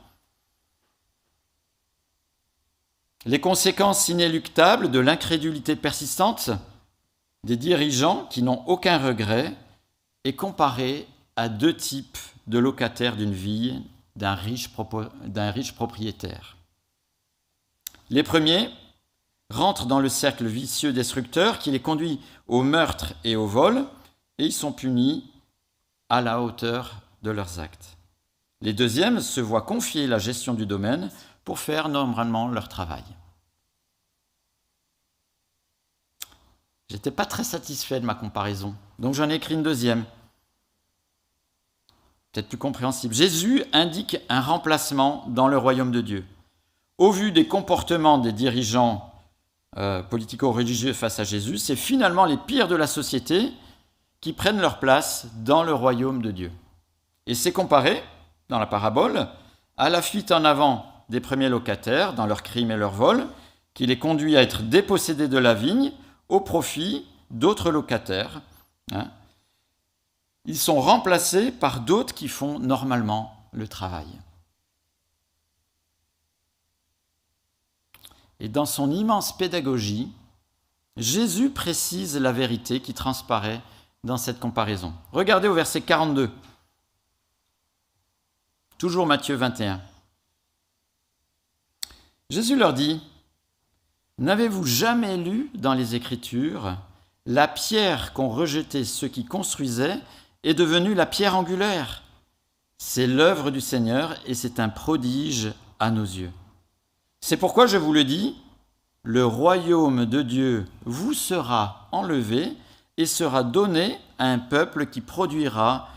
Les 3.26 3.42
conséquences 3.42 4.08
inéluctables 4.08 4.90
de 4.90 5.00
l'incrédulité 5.00 5.76
persistante 5.76 6.52
des 7.44 7.58
dirigeants 7.58 8.26
qui 8.28 8.42
n'ont 8.42 8.64
aucun 8.68 8.98
regret 8.98 9.54
est 10.24 10.32
comparée 10.32 11.10
à 11.36 11.50
deux 11.50 11.76
types 11.76 12.18
de 12.48 12.58
locataires 12.58 13.18
d'une 13.18 13.34
vie 13.34 13.84
d'un 14.16 14.36
riche, 14.36 14.70
riche, 15.36 15.76
propriétaire. 15.76 16.56
Les 18.10 18.24
premiers 18.24 18.70
rentrent 19.50 19.88
dans 19.88 20.00
le 20.00 20.08
cercle 20.08 20.46
vicieux 20.46 20.94
destructeur 20.94 21.60
qui 21.60 21.70
les 21.70 21.82
conduit 21.82 22.22
au 22.48 22.64
meurtre 22.64 23.14
et 23.26 23.36
au 23.36 23.46
vol, 23.46 23.84
et 24.38 24.46
ils 24.46 24.54
sont 24.54 24.72
punis 24.72 25.30
à 26.08 26.22
la 26.22 26.42
hauteur 26.42 27.03
de 27.24 27.32
leurs 27.32 27.60
actes. 27.60 27.98
Les 28.62 28.74
deuxièmes 28.74 29.20
se 29.20 29.42
voient 29.42 29.62
confier 29.62 30.08
la 30.08 30.20
gestion 30.20 30.54
du 30.54 30.66
domaine 30.66 31.10
pour 31.44 31.60
faire 31.60 31.90
normalement 31.90 32.48
leur 32.48 32.70
travail. 32.70 33.04
J'étais 36.90 37.12
pas 37.12 37.26
très 37.26 37.44
satisfait 37.44 38.00
de 38.00 38.06
ma 38.06 38.16
comparaison, 38.16 38.76
donc 39.00 39.16
j'en 39.16 39.30
ai 39.30 39.36
écrit 39.36 39.56
une 39.56 39.64
deuxième. 39.64 40.06
Peut-être 42.32 42.50
plus 42.50 42.58
compréhensible. 42.58 43.14
Jésus 43.14 43.64
indique 43.74 44.18
un 44.30 44.42
remplacement 44.42 45.26
dans 45.28 45.48
le 45.48 45.58
royaume 45.58 45.92
de 45.92 46.02
Dieu. 46.02 46.26
Au 46.98 47.12
vu 47.12 47.32
des 47.32 47.48
comportements 47.48 48.18
des 48.18 48.32
dirigeants 48.32 49.12
euh, 49.78 50.04
politico-religieux 50.04 50.94
face 50.94 51.20
à 51.20 51.24
Jésus, 51.24 51.58
c'est 51.58 51.76
finalement 51.76 52.26
les 52.26 52.38
pires 52.38 52.68
de 52.68 52.76
la 52.76 52.88
société 52.88 53.52
qui 54.22 54.34
prennent 54.34 54.62
leur 54.62 54.80
place 54.80 55.28
dans 55.44 55.64
le 55.64 55.74
royaume 55.74 56.22
de 56.22 56.32
Dieu. 56.32 56.52
Et 57.28 57.36
c'est 57.36 57.52
comparé, 57.52 58.04
dans 58.50 58.60
la 58.60 58.66
parabole, 58.66 59.28
à 59.78 59.90
la 59.90 60.02
fuite 60.02 60.32
en 60.32 60.46
avant 60.46 60.86
des 61.10 61.20
premiers 61.20 61.50
locataires 61.50 62.14
dans 62.14 62.26
leurs 62.26 62.44
crimes 62.44 62.72
et 62.72 62.78
leurs 62.78 62.92
vols, 62.92 63.28
qui 63.74 63.86
les 63.86 63.98
conduit 63.98 64.38
à 64.38 64.42
être 64.42 64.64
dépossédés 64.64 65.28
de 65.28 65.38
la 65.38 65.54
vigne 65.54 65.92
au 66.30 66.40
profit 66.40 67.06
d'autres 67.32 67.72
locataires. 67.72 68.42
Hein. 68.92 69.08
Ils 70.46 70.58
sont 70.58 70.80
remplacés 70.82 71.52
par 71.52 71.80
d'autres 71.80 72.14
qui 72.14 72.28
font 72.28 72.60
normalement 72.60 73.36
le 73.52 73.68
travail. 73.68 74.08
Et 78.40 78.50
dans 78.50 78.66
son 78.66 78.92
immense 78.92 79.36
pédagogie, 79.38 80.12
Jésus 80.98 81.50
précise 81.50 82.18
la 82.18 82.32
vérité 82.32 82.82
qui 82.82 82.94
transparaît 82.94 83.62
dans 84.04 84.18
cette 84.18 84.40
comparaison. 84.40 84.94
Regardez 85.14 85.48
au 85.48 85.54
verset 85.54 85.82
42. 85.82 86.30
Toujours 88.84 89.08
Matthieu 89.08 89.36
21. 89.36 89.80
Jésus 92.30 92.58
leur 92.58 92.74
dit, 92.74 93.02
N'avez-vous 94.18 94.66
jamais 94.66 95.16
lu 95.16 95.50
dans 95.54 95.74
les 95.74 95.96
Écritures 95.96 96.76
La 97.26 97.48
pierre 97.48 98.12
qu'ont 98.12 98.28
rejetée 98.28 98.84
ceux 98.84 99.08
qui 99.08 99.24
construisaient 99.24 100.02
est 100.44 100.54
devenue 100.54 100.96
la 100.96 101.06
pierre 101.06 101.38
angulaire. 101.38 102.04
C'est 102.78 103.08
l'œuvre 103.08 103.52
du 103.52 103.62
Seigneur 103.62 104.18
et 104.26 104.34
c'est 104.34 104.60
un 104.60 104.68
prodige 104.68 105.54
à 105.80 105.90
nos 105.90 106.04
yeux. 106.04 106.32
C'est 107.22 107.38
pourquoi 107.38 107.68
je 107.68 107.78
vous 107.78 107.94
le 107.94 108.04
dis, 108.04 108.36
le 109.04 109.26
royaume 109.26 110.06
de 110.06 110.22
Dieu 110.22 110.66
vous 110.84 111.14
sera 111.14 111.88
enlevé 111.94 112.52
et 112.98 113.06
sera 113.06 113.44
donné 113.44 113.98
à 114.18 114.26
un 114.26 114.40
peuple 114.40 114.88
qui 114.88 115.00
produira 115.00 115.88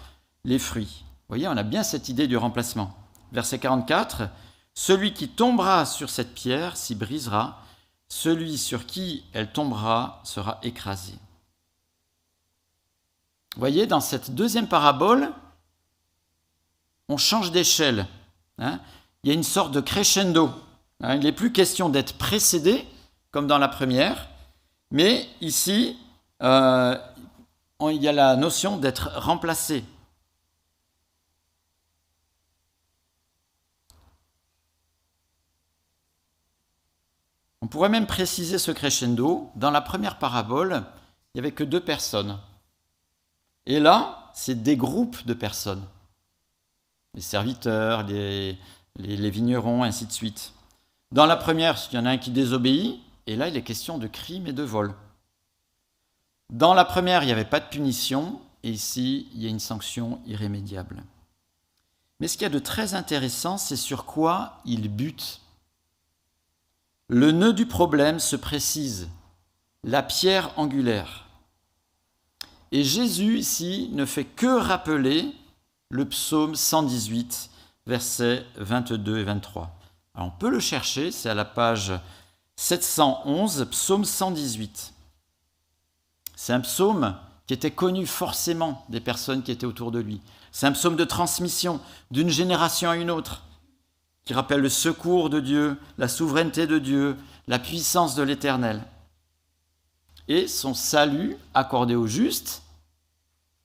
les 0.44 0.60
fruits. 0.60 1.05
Voyez, 1.28 1.48
on 1.48 1.56
a 1.56 1.62
bien 1.62 1.82
cette 1.82 2.08
idée 2.08 2.28
du 2.28 2.36
remplacement. 2.36 2.94
Verset 3.32 3.58
44, 3.58 4.28
celui 4.74 5.12
qui 5.12 5.28
tombera 5.28 5.84
sur 5.84 6.10
cette 6.10 6.34
pierre 6.34 6.76
s'y 6.76 6.94
brisera, 6.94 7.60
celui 8.08 8.58
sur 8.58 8.86
qui 8.86 9.24
elle 9.32 9.50
tombera 9.50 10.20
sera 10.22 10.58
écrasé. 10.62 11.14
Voyez, 13.56 13.86
dans 13.86 14.00
cette 14.00 14.34
deuxième 14.34 14.68
parabole, 14.68 15.32
on 17.08 17.16
change 17.16 17.50
d'échelle. 17.50 18.06
Hein. 18.58 18.78
Il 19.22 19.28
y 19.28 19.30
a 19.32 19.34
une 19.34 19.42
sorte 19.42 19.72
de 19.72 19.80
crescendo. 19.80 20.50
Hein. 21.00 21.16
Il 21.16 21.22
n'est 21.22 21.32
plus 21.32 21.52
question 21.52 21.88
d'être 21.88 22.18
précédé, 22.18 22.86
comme 23.32 23.46
dans 23.46 23.58
la 23.58 23.68
première, 23.68 24.28
mais 24.90 25.26
ici, 25.40 25.98
euh, 26.42 26.96
il 27.80 28.02
y 28.02 28.08
a 28.08 28.12
la 28.12 28.36
notion 28.36 28.76
d'être 28.76 29.10
remplacé. 29.16 29.84
On 37.66 37.68
pourrait 37.68 37.88
même 37.88 38.06
préciser 38.06 38.58
ce 38.58 38.70
crescendo. 38.70 39.50
Dans 39.56 39.72
la 39.72 39.80
première 39.80 40.20
parabole, 40.20 40.84
il 41.34 41.38
n'y 41.38 41.40
avait 41.40 41.50
que 41.50 41.64
deux 41.64 41.80
personnes. 41.80 42.38
Et 43.66 43.80
là, 43.80 44.30
c'est 44.34 44.62
des 44.62 44.76
groupes 44.76 45.26
de 45.26 45.34
personnes. 45.34 45.82
Les 47.14 47.20
serviteurs, 47.20 48.04
les, 48.04 48.56
vignerons, 49.30 49.82
ainsi 49.82 50.06
de 50.06 50.12
suite. 50.12 50.52
Dans 51.10 51.26
la 51.26 51.34
première, 51.34 51.76
il 51.90 51.96
y 51.96 51.98
en 51.98 52.06
a 52.06 52.10
un 52.10 52.18
qui 52.18 52.30
désobéit, 52.30 53.00
et 53.26 53.34
là, 53.34 53.48
il 53.48 53.56
est 53.56 53.62
question 53.62 53.98
de 53.98 54.06
crime 54.06 54.46
et 54.46 54.52
de 54.52 54.62
vol. 54.62 54.94
Dans 56.52 56.72
la 56.72 56.84
première, 56.84 57.24
il 57.24 57.26
n'y 57.26 57.32
avait 57.32 57.44
pas 57.44 57.58
de 57.58 57.68
punition, 57.68 58.40
et 58.62 58.70
ici, 58.70 59.26
il 59.34 59.42
y 59.42 59.46
a 59.46 59.50
une 59.50 59.58
sanction 59.58 60.20
irrémédiable. 60.24 61.02
Mais 62.20 62.28
ce 62.28 62.34
qu'il 62.34 62.44
y 62.44 62.46
a 62.46 62.50
de 62.50 62.60
très 62.60 62.94
intéressant, 62.94 63.58
c'est 63.58 63.74
sur 63.74 64.04
quoi 64.04 64.60
il 64.64 64.88
bute 64.88 65.40
le 67.08 67.30
nœud 67.30 67.52
du 67.52 67.66
problème 67.66 68.18
se 68.18 68.36
précise, 68.36 69.08
la 69.84 70.02
pierre 70.02 70.50
angulaire. 70.58 71.26
Et 72.72 72.82
Jésus 72.82 73.38
ici 73.38 73.90
ne 73.92 74.04
fait 74.04 74.24
que 74.24 74.58
rappeler 74.58 75.32
le 75.88 76.04
psaume 76.08 76.56
118, 76.56 77.50
versets 77.86 78.44
22 78.56 79.18
et 79.18 79.24
23. 79.24 79.70
on 80.16 80.30
peut 80.30 80.50
le 80.50 80.58
chercher, 80.58 81.12
c'est 81.12 81.30
à 81.30 81.34
la 81.34 81.44
page 81.44 81.92
711, 82.56 83.68
psaume 83.70 84.04
118. 84.04 84.92
C'est 86.34 86.52
un 86.52 86.60
psaume 86.60 87.16
qui 87.46 87.54
était 87.54 87.70
connu 87.70 88.06
forcément 88.06 88.84
des 88.88 89.00
personnes 89.00 89.44
qui 89.44 89.52
étaient 89.52 89.66
autour 89.66 89.92
de 89.92 90.00
lui. 90.00 90.20
C'est 90.50 90.66
un 90.66 90.72
psaume 90.72 90.96
de 90.96 91.04
transmission 91.04 91.80
d'une 92.10 92.30
génération 92.30 92.90
à 92.90 92.96
une 92.96 93.10
autre 93.10 93.42
qui 94.26 94.34
rappelle 94.34 94.60
le 94.60 94.68
secours 94.68 95.30
de 95.30 95.40
Dieu, 95.40 95.78
la 95.98 96.08
souveraineté 96.08 96.66
de 96.66 96.78
Dieu, 96.78 97.16
la 97.46 97.60
puissance 97.60 98.16
de 98.16 98.24
l'Éternel. 98.24 98.82
Et 100.28 100.48
son 100.48 100.74
salut 100.74 101.36
accordé 101.54 101.94
aux 101.94 102.08
justes, 102.08 102.62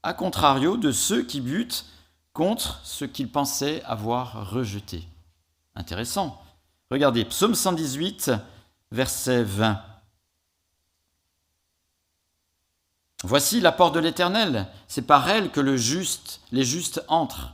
à 0.03 0.13
contrario 0.13 0.77
de 0.77 0.91
ceux 0.91 1.23
qui 1.23 1.41
butent 1.41 1.85
contre 2.33 2.79
ce 2.83 3.05
qu'ils 3.05 3.31
pensaient 3.31 3.83
avoir 3.83 4.51
rejeté. 4.51 5.03
Intéressant. 5.75 6.39
Regardez, 6.91 7.25
psaume 7.25 7.55
118, 7.55 8.31
verset 8.91 9.43
20. 9.43 9.81
Voici 13.23 13.61
la 13.61 13.71
porte 13.71 13.95
de 13.95 13.99
l'Éternel, 13.99 14.67
c'est 14.87 15.07
par 15.07 15.27
elle 15.27 15.49
que 15.51 15.59
le 15.59 15.75
juste, 15.75 16.41
les 16.51 16.63
justes 16.63 17.03
entrent. 17.07 17.53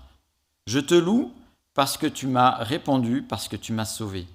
Je 0.65 0.79
te 0.79 0.95
loue 0.95 1.33
parce 1.77 1.96
que 1.96 2.07
tu 2.07 2.25
m'as 2.25 2.55
répondu, 2.63 3.22
parce 3.22 3.48
que 3.48 3.55
tu 3.55 3.72
m'as 3.72 3.86
sauvé. 3.86 4.25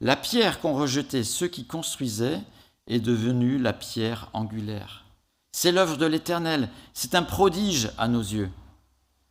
La 0.00 0.16
pierre 0.16 0.60
qu'ont 0.60 0.72
rejetée 0.72 1.24
ceux 1.24 1.46
qui 1.46 1.66
construisaient 1.66 2.40
est 2.86 3.00
devenue 3.00 3.58
la 3.58 3.74
pierre 3.74 4.30
angulaire. 4.32 5.04
C'est 5.52 5.72
l'œuvre 5.72 5.98
de 5.98 6.06
l'Éternel, 6.06 6.70
c'est 6.94 7.14
un 7.14 7.22
prodige 7.22 7.90
à 7.98 8.08
nos 8.08 8.22
yeux. 8.22 8.48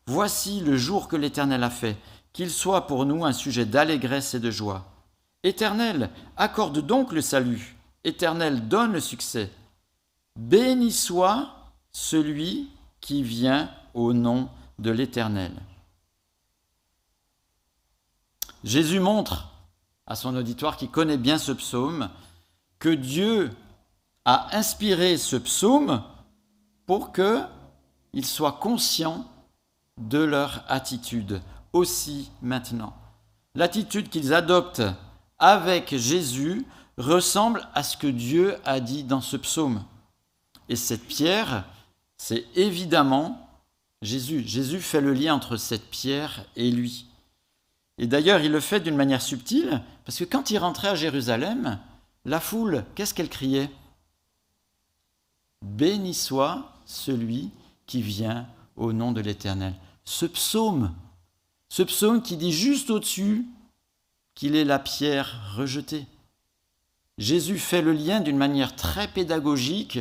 Voici 0.06 0.60
le 0.60 0.78
jour 0.78 1.08
que 1.08 1.16
l'Éternel 1.16 1.64
a 1.64 1.72
fait, 1.72 1.98
qu'il 2.34 2.52
soit 2.52 2.86
pour 2.86 3.08
nous 3.08 3.26
un 3.26 3.34
sujet 3.34 3.66
d'allégresse 3.66 4.36
et 4.36 4.40
de 4.40 4.52
joie. 4.52 4.86
Éternel, 5.42 6.12
accorde 6.38 6.86
donc 6.86 7.14
le 7.14 7.22
salut. 7.22 7.76
Éternel, 8.04 8.68
donne 8.68 8.94
le 8.94 9.00
succès. 9.00 9.50
Béni 10.36 10.92
soit 10.92 11.72
celui 11.92 12.70
qui 13.00 13.24
vient 13.24 13.72
au 13.96 14.14
nom 14.14 14.50
de 14.78 14.92
l'Éternel. 14.92 15.52
Jésus 18.64 19.00
montre 19.00 19.50
à 20.06 20.16
son 20.16 20.36
auditoire 20.36 20.78
qui 20.78 20.88
connaît 20.88 21.18
bien 21.18 21.38
ce 21.38 21.52
psaume 21.52 22.10
que 22.80 22.90
Dieu 22.90 23.50
a 24.26 24.56
inspiré 24.56 25.18
ce 25.18 25.36
psaume 25.36 26.04
pour 26.86 27.12
qu'ils 27.14 28.26
soient 28.26 28.60
conscients 28.60 29.26
de 29.98 30.20
leur 30.20 30.64
attitude, 30.68 31.42
aussi 31.74 32.32
maintenant. 32.42 32.94
L'attitude 33.56 34.10
qu'ils 34.10 34.34
adoptent 34.34 34.84
avec 35.40 35.96
Jésus 35.96 36.66
ressemble 36.98 37.68
à 37.74 37.84
ce 37.84 37.98
que 37.98 38.08
Dieu 38.08 38.58
a 38.64 38.80
dit 38.80 39.04
dans 39.04 39.22
ce 39.22 39.38
psaume. 39.38 39.84
Et 40.70 40.76
cette 40.76 41.06
pierre, 41.08 41.66
c'est 42.18 42.46
évidemment 42.56 43.50
Jésus. 44.02 44.44
Jésus 44.46 44.80
fait 44.80 45.02
le 45.02 45.14
lien 45.14 45.34
entre 45.34 45.58
cette 45.58 45.90
pierre 45.90 46.46
et 46.56 46.72
lui. 46.72 47.11
Et 48.02 48.08
d'ailleurs, 48.08 48.42
il 48.42 48.52
le 48.52 48.60
fait 48.60 48.80
d'une 48.80 48.96
manière 48.96 49.22
subtile, 49.22 49.84
parce 50.06 50.18
que 50.18 50.24
quand 50.24 50.50
il 50.50 50.58
rentrait 50.58 50.88
à 50.88 50.96
Jérusalem, 50.96 51.80
la 52.26 52.40
foule, 52.40 52.84
qu'est-ce 52.96 53.14
qu'elle 53.14 53.30
criait 53.30 53.70
Béni 55.62 56.16
soit 56.16 56.74
celui 56.86 57.52
qui 57.86 58.02
vient 58.02 58.48
au 58.76 58.92
nom 58.92 59.12
de 59.12 59.22
l'Éternel. 59.22 59.76
Ce 60.04 60.26
psaume, 60.26 60.96
ce 61.70 61.84
psaume 61.84 62.24
qui 62.24 62.38
dit 62.38 62.52
juste 62.52 62.90
au-dessus 62.90 63.46
qu'il 64.34 64.56
est 64.56 64.66
la 64.66 64.80
pierre 64.80 65.54
rejetée. 65.56 66.08
Jésus 67.20 67.60
fait 67.60 67.84
le 67.84 67.94
lien 67.94 68.20
d'une 68.20 68.36
manière 68.36 68.76
très 68.76 69.10
pédagogique 69.10 70.00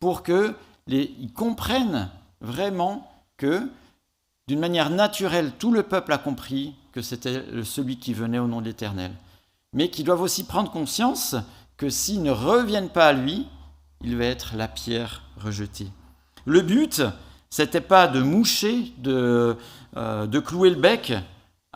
pour 0.00 0.22
que 0.22 0.56
ils 0.86 1.32
comprennent 1.34 2.08
vraiment 2.40 3.12
que, 3.36 3.68
d'une 4.48 4.60
manière 4.60 4.90
naturelle, 4.90 5.52
tout 5.58 5.72
le 5.72 5.82
peuple 5.82 6.12
a 6.12 6.18
compris 6.18 6.74
que 6.92 7.02
c'était 7.02 7.42
celui 7.64 7.98
qui 7.98 8.12
venait 8.12 8.38
au 8.38 8.46
nom 8.46 8.60
de 8.60 8.66
l'Éternel, 8.66 9.12
mais 9.72 9.88
qu'ils 9.88 10.04
doivent 10.04 10.22
aussi 10.22 10.44
prendre 10.44 10.70
conscience 10.70 11.36
que 11.76 11.88
s'ils 11.88 12.22
ne 12.22 12.30
reviennent 12.30 12.90
pas 12.90 13.08
à 13.08 13.12
lui, 13.12 13.46
il 14.02 14.16
va 14.16 14.24
être 14.24 14.56
la 14.56 14.68
pierre 14.68 15.22
rejetée. 15.36 15.88
Le 16.44 16.60
but, 16.60 17.02
c'était 17.50 17.80
pas 17.80 18.08
de 18.08 18.20
moucher, 18.20 18.92
de, 18.98 19.56
euh, 19.96 20.40
clouer 20.40 20.70
le 20.70 20.76
bec 20.76 21.12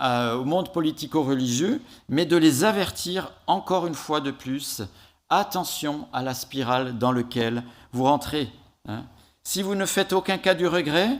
euh, 0.01 0.35
au 0.35 0.45
monde 0.45 0.73
politico-religieux, 0.73 1.81
mais 2.09 2.27
de 2.27 2.37
les 2.37 2.65
avertir 2.65 3.33
encore 3.47 3.87
une 3.87 3.95
fois 3.95 4.21
de 4.21 4.31
plus, 4.31 4.83
attention 5.29 6.09
à 6.13 6.23
la 6.23 6.35
spirale 6.35 6.99
dans 6.99 7.13
laquelle 7.13 7.63
vous 7.93 8.05
rentrez. 8.05 8.51
Hein. 8.89 9.05
Si 9.43 9.63
vous 9.63 9.75
ne 9.75 9.87
faites 9.87 10.13
aucun 10.13 10.39
cas 10.39 10.55
du 10.55 10.67
regret, 10.67 11.19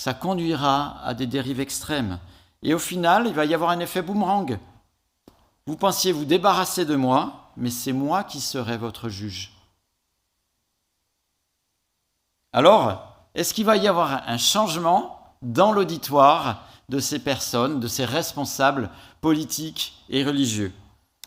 ça 0.00 0.14
conduira 0.14 0.96
à 1.04 1.12
des 1.12 1.26
dérives 1.26 1.60
extrêmes. 1.60 2.18
Et 2.62 2.72
au 2.72 2.78
final, 2.78 3.26
il 3.26 3.34
va 3.34 3.44
y 3.44 3.52
avoir 3.52 3.68
un 3.68 3.80
effet 3.80 4.00
boomerang. 4.00 4.58
Vous 5.66 5.76
pensiez 5.76 6.10
vous 6.10 6.24
débarrasser 6.24 6.86
de 6.86 6.96
moi, 6.96 7.50
mais 7.58 7.68
c'est 7.68 7.92
moi 7.92 8.24
qui 8.24 8.40
serai 8.40 8.78
votre 8.78 9.10
juge. 9.10 9.52
Alors, 12.54 13.14
est-ce 13.34 13.52
qu'il 13.52 13.66
va 13.66 13.76
y 13.76 13.88
avoir 13.88 14.22
un 14.26 14.38
changement 14.38 15.34
dans 15.42 15.70
l'auditoire 15.70 16.64
de 16.88 16.98
ces 16.98 17.18
personnes, 17.18 17.78
de 17.78 17.86
ces 17.86 18.06
responsables 18.06 18.88
politiques 19.20 20.02
et 20.08 20.24
religieux? 20.24 20.72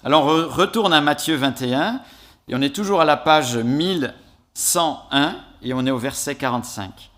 Alors, 0.04 0.26
on 0.26 0.50
retourne 0.50 0.94
à 0.94 1.02
Matthieu 1.02 1.36
21, 1.36 2.02
et 2.48 2.56
on 2.56 2.62
est 2.64 2.76
toujours 2.76 3.02
à 3.02 3.06
la 3.06 3.18
page 3.18 3.56
1101, 3.56 5.36
et 5.62 5.76
on 5.76 5.86
est 5.86 5.92
au 5.92 6.00
verset 6.00 6.34
45. 6.34 7.12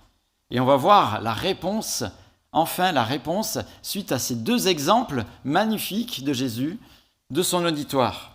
Et 0.51 0.59
on 0.59 0.65
va 0.65 0.75
voir 0.75 1.21
la 1.21 1.33
réponse, 1.33 2.03
enfin 2.51 2.91
la 2.91 3.03
réponse, 3.03 3.57
suite 3.81 4.11
à 4.11 4.19
ces 4.19 4.35
deux 4.35 4.67
exemples 4.67 5.25
magnifiques 5.43 6.23
de 6.23 6.33
Jésus, 6.33 6.79
de 7.31 7.41
son 7.41 7.65
auditoire. 7.65 8.31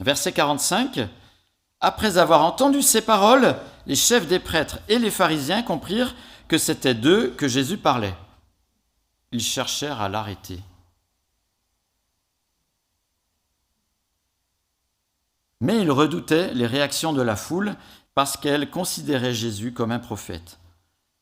Verset 0.00 0.32
45. 0.32 1.08
Après 1.80 2.18
avoir 2.18 2.42
entendu 2.42 2.82
ces 2.82 3.02
paroles, 3.02 3.56
les 3.86 3.96
chefs 3.96 4.26
des 4.26 4.38
prêtres 4.38 4.78
et 4.88 4.98
les 4.98 5.10
pharisiens 5.10 5.62
comprirent 5.62 6.14
que 6.48 6.58
c'était 6.58 6.94
d'eux 6.94 7.30
que 7.36 7.48
Jésus 7.48 7.78
parlait. 7.78 8.14
Ils 9.32 9.40
cherchèrent 9.40 10.00
à 10.00 10.08
l'arrêter. 10.08 10.60
Mais 15.60 15.80
ils 15.80 15.90
redoutaient 15.90 16.52
les 16.54 16.66
réactions 16.66 17.12
de 17.12 17.22
la 17.22 17.36
foule 17.36 17.76
parce 18.20 18.36
qu'elle 18.36 18.68
considérait 18.68 19.32
Jésus 19.32 19.72
comme 19.72 19.92
un 19.92 19.98
prophète. 19.98 20.58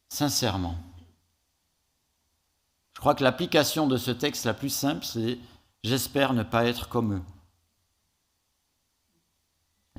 Sincèrement. 0.08 0.76
Je 2.92 2.98
crois 2.98 3.14
que 3.14 3.22
l'application 3.22 3.86
de 3.86 3.96
ce 3.96 4.10
texte 4.10 4.44
la 4.44 4.52
plus 4.52 4.68
simple, 4.68 5.04
c'est 5.04 5.38
J'espère 5.84 6.32
ne 6.32 6.42
pas 6.42 6.64
être 6.64 6.88
comme 6.88 7.14
eux. 7.14 7.22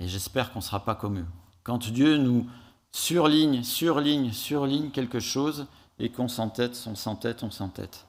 Et 0.01 0.09
j'espère 0.09 0.51
qu'on 0.51 0.59
ne 0.59 0.63
sera 0.65 0.83
pas 0.83 0.93
comme 0.93 1.19
eux. 1.19 1.25
Quand 1.63 1.87
Dieu 1.89 2.17
nous 2.17 2.49
surligne, 2.91 3.63
surligne, 3.63 4.33
surligne 4.33 4.91
quelque 4.91 5.21
chose 5.21 5.67
et 5.99 6.09
qu'on 6.11 6.27
s'entête, 6.27 6.83
on 6.85 6.95
s'entête, 6.95 7.43
on 7.43 7.51
s'entête. 7.51 8.07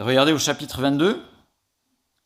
Regardez 0.00 0.32
au 0.32 0.38
chapitre 0.38 0.80
22. 0.80 1.22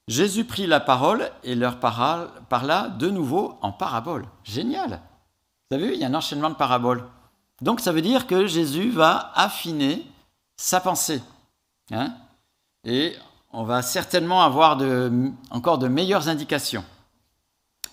Jésus 0.09 0.45
prit 0.45 0.67
la 0.67 0.81
parole 0.81 1.31
et 1.45 1.55
leur 1.55 1.79
parla 1.79 2.89
de 2.99 3.09
nouveau 3.09 3.59
en 3.63 3.73
parabole. 3.73 4.27
Génial. 4.45 5.01
Vous 5.71 5.77
avez 5.77 5.89
vu, 5.89 5.95
il 5.95 6.01
y 6.01 6.05
a 6.05 6.09
un 6.09 6.15
enchaînement 6.15 6.51
de 6.51 6.55
paraboles. 6.55 7.05
Donc 7.61 7.81
ça 7.81 7.93
veut 7.93 8.03
dire 8.03 8.27
que 8.27 8.47
Jésus 8.47 8.91
va 8.91 9.33
affiner 9.35 10.07
sa 10.57 10.81
pensée. 10.81 11.23
Hein 11.93 12.15
et 12.85 13.17
on 13.53 13.65
va 13.65 13.83
certainement 13.83 14.43
avoir 14.43 14.81
encore 15.51 15.79
de 15.79 15.89
meilleures 15.89 16.29
indications. 16.29 16.85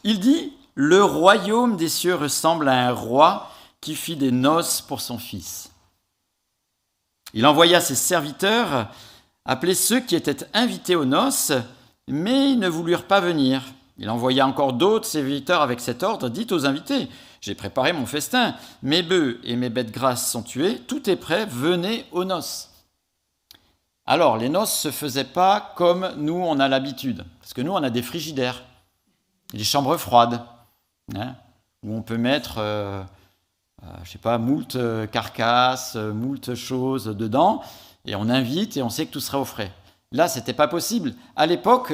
Il 0.04 0.20
dit, 0.20 0.54
le 0.74 1.04
royaume 1.04 1.78
des 1.78 1.90
cieux 1.90 2.16
ressemble 2.16 2.70
à 2.70 2.88
un 2.88 2.92
roi 2.92 3.52
qui 3.82 3.96
fit 3.96 4.16
des 4.16 4.32
noces 4.32 4.82
pour 4.82 5.02
son 5.02 5.18
fils. 5.18 5.72
Il 7.34 7.46
envoya 7.46 7.82
ses 7.82 7.96
serviteurs 7.96 8.88
appeler 9.46 9.76
ceux 9.76 10.00
qui 10.00 10.16
étaient 10.16 10.48
invités 10.54 10.96
aux 10.96 11.06
noces, 11.06 11.52
mais 12.10 12.52
ils 12.52 12.60
ne 12.60 12.68
voulurent 12.68 13.06
pas 13.06 13.20
venir. 13.20 13.64
Il 13.98 14.10
envoya 14.10 14.48
encore 14.48 14.74
d'autres 14.74 15.06
serviteurs 15.06 15.62
avec 15.62 15.80
cet 15.80 16.04
ordre, 16.04 16.30
dites 16.30 16.52
aux 16.52 16.66
invités, 16.66 17.10
j'ai 17.42 17.56
préparé 17.56 17.94
mon 17.94 18.06
festin, 18.06 18.56
mes 18.84 19.04
bœufs 19.04 19.40
et 19.44 19.56
mes 19.56 19.70
bêtes 19.70 19.92
grasses 19.92 20.30
sont 20.30 20.44
tués, 20.44 20.80
tout 20.88 21.10
est 21.10 21.16
prêt, 21.16 21.46
venez 21.46 22.06
aux 22.12 22.26
noces. 22.26 22.70
Alors, 24.06 24.38
les 24.38 24.50
noces 24.50 24.86
ne 24.86 24.92
se 24.92 24.98
faisaient 24.98 25.24
pas 25.24 25.74
comme 25.76 26.14
nous, 26.18 26.34
on 26.34 26.60
a 26.60 26.68
l'habitude. 26.68 27.26
Parce 27.40 27.54
que 27.54 27.62
nous, 27.62 27.72
on 27.72 27.84
a 27.84 27.90
des 27.90 28.02
frigidaires, 28.02 28.64
des 29.54 29.64
chambres 29.64 29.98
froides, 29.98 30.42
hein, 31.16 31.36
où 31.84 31.96
on 31.96 32.02
peut 32.02 32.18
mettre, 32.18 32.56
euh, 32.58 33.04
euh, 33.84 33.88
sais 34.06 34.18
pas, 34.18 34.38
moult 34.38 34.76
euh, 34.76 35.06
carcasses, 35.06 35.96
moult 35.96 36.56
choses 36.56 37.06
dedans, 37.06 37.62
et 38.06 38.16
on 38.16 38.30
invite 38.30 38.78
et 38.78 38.82
on 38.82 38.90
sait 38.90 39.06
que 39.06 39.12
tout 39.12 39.20
sera 39.20 39.40
au 39.40 39.46
frais. 39.46 39.72
Là, 40.12 40.28
ce 40.28 40.40
n'était 40.40 40.54
pas 40.54 40.68
possible. 40.68 41.14
À 41.36 41.46
l'époque, 41.46 41.94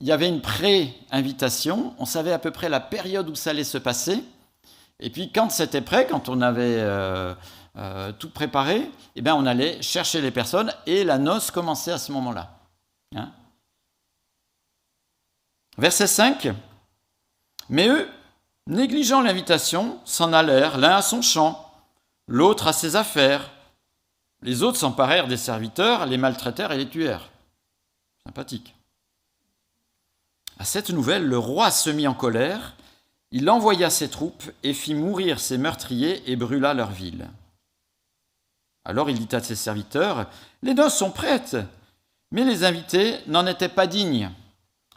il 0.00 0.06
y 0.06 0.12
avait 0.12 0.28
une 0.28 0.42
pré-invitation, 0.42 1.94
on 1.98 2.04
savait 2.04 2.32
à 2.32 2.38
peu 2.38 2.50
près 2.50 2.68
la 2.68 2.80
période 2.80 3.28
où 3.28 3.34
ça 3.34 3.50
allait 3.50 3.64
se 3.64 3.78
passer, 3.78 4.22
et 5.00 5.10
puis 5.10 5.32
quand 5.32 5.50
c'était 5.50 5.80
prêt, 5.80 6.06
quand 6.06 6.28
on 6.28 6.40
avait 6.40 6.78
euh, 7.78 8.12
tout 8.12 8.30
préparé, 8.30 8.90
eh 9.14 9.20
bien, 9.20 9.34
on 9.34 9.44
allait 9.44 9.82
chercher 9.82 10.22
les 10.22 10.30
personnes 10.30 10.72
et 10.86 11.04
la 11.04 11.18
noce 11.18 11.50
commençait 11.50 11.92
à 11.92 11.98
ce 11.98 12.12
moment-là. 12.12 12.58
Hein. 13.14 13.30
Verset 15.76 16.06
5. 16.06 16.48
Mais 17.68 17.88
eux, 17.88 18.08
négligeant 18.66 19.20
l'invitation, 19.20 20.00
s'en 20.04 20.32
allèrent 20.32 20.78
l'un 20.78 20.96
à 20.96 21.02
son 21.02 21.20
champ, 21.20 21.70
l'autre 22.28 22.66
à 22.66 22.72
ses 22.72 22.96
affaires. 22.96 23.50
Les 24.42 24.62
autres 24.62 24.78
s'emparèrent 24.78 25.28
des 25.28 25.36
serviteurs, 25.36 26.06
les 26.06 26.18
maltraitèrent 26.18 26.72
et 26.72 26.78
les 26.78 26.88
tuèrent. 26.88 27.30
Sympathique. 28.24 28.74
À 30.58 30.64
cette 30.64 30.90
nouvelle, 30.90 31.26
le 31.26 31.38
roi 31.38 31.70
se 31.70 31.90
mit 31.90 32.08
en 32.08 32.14
colère, 32.14 32.74
il 33.30 33.50
envoya 33.50 33.90
ses 33.90 34.08
troupes 34.08 34.50
et 34.62 34.72
fit 34.72 34.94
mourir 34.94 35.40
ses 35.40 35.58
meurtriers 35.58 36.22
et 36.30 36.36
brûla 36.36 36.74
leur 36.74 36.90
ville. 36.90 37.28
Alors 38.84 39.10
il 39.10 39.18
dit 39.26 39.34
à 39.34 39.40
ses 39.40 39.56
serviteurs, 39.56 40.26
Les 40.62 40.74
noces 40.74 40.96
sont 40.96 41.10
prêtes, 41.10 41.56
mais 42.30 42.44
les 42.44 42.64
invités 42.64 43.18
n'en 43.26 43.46
étaient 43.46 43.68
pas 43.68 43.86
dignes. 43.86 44.30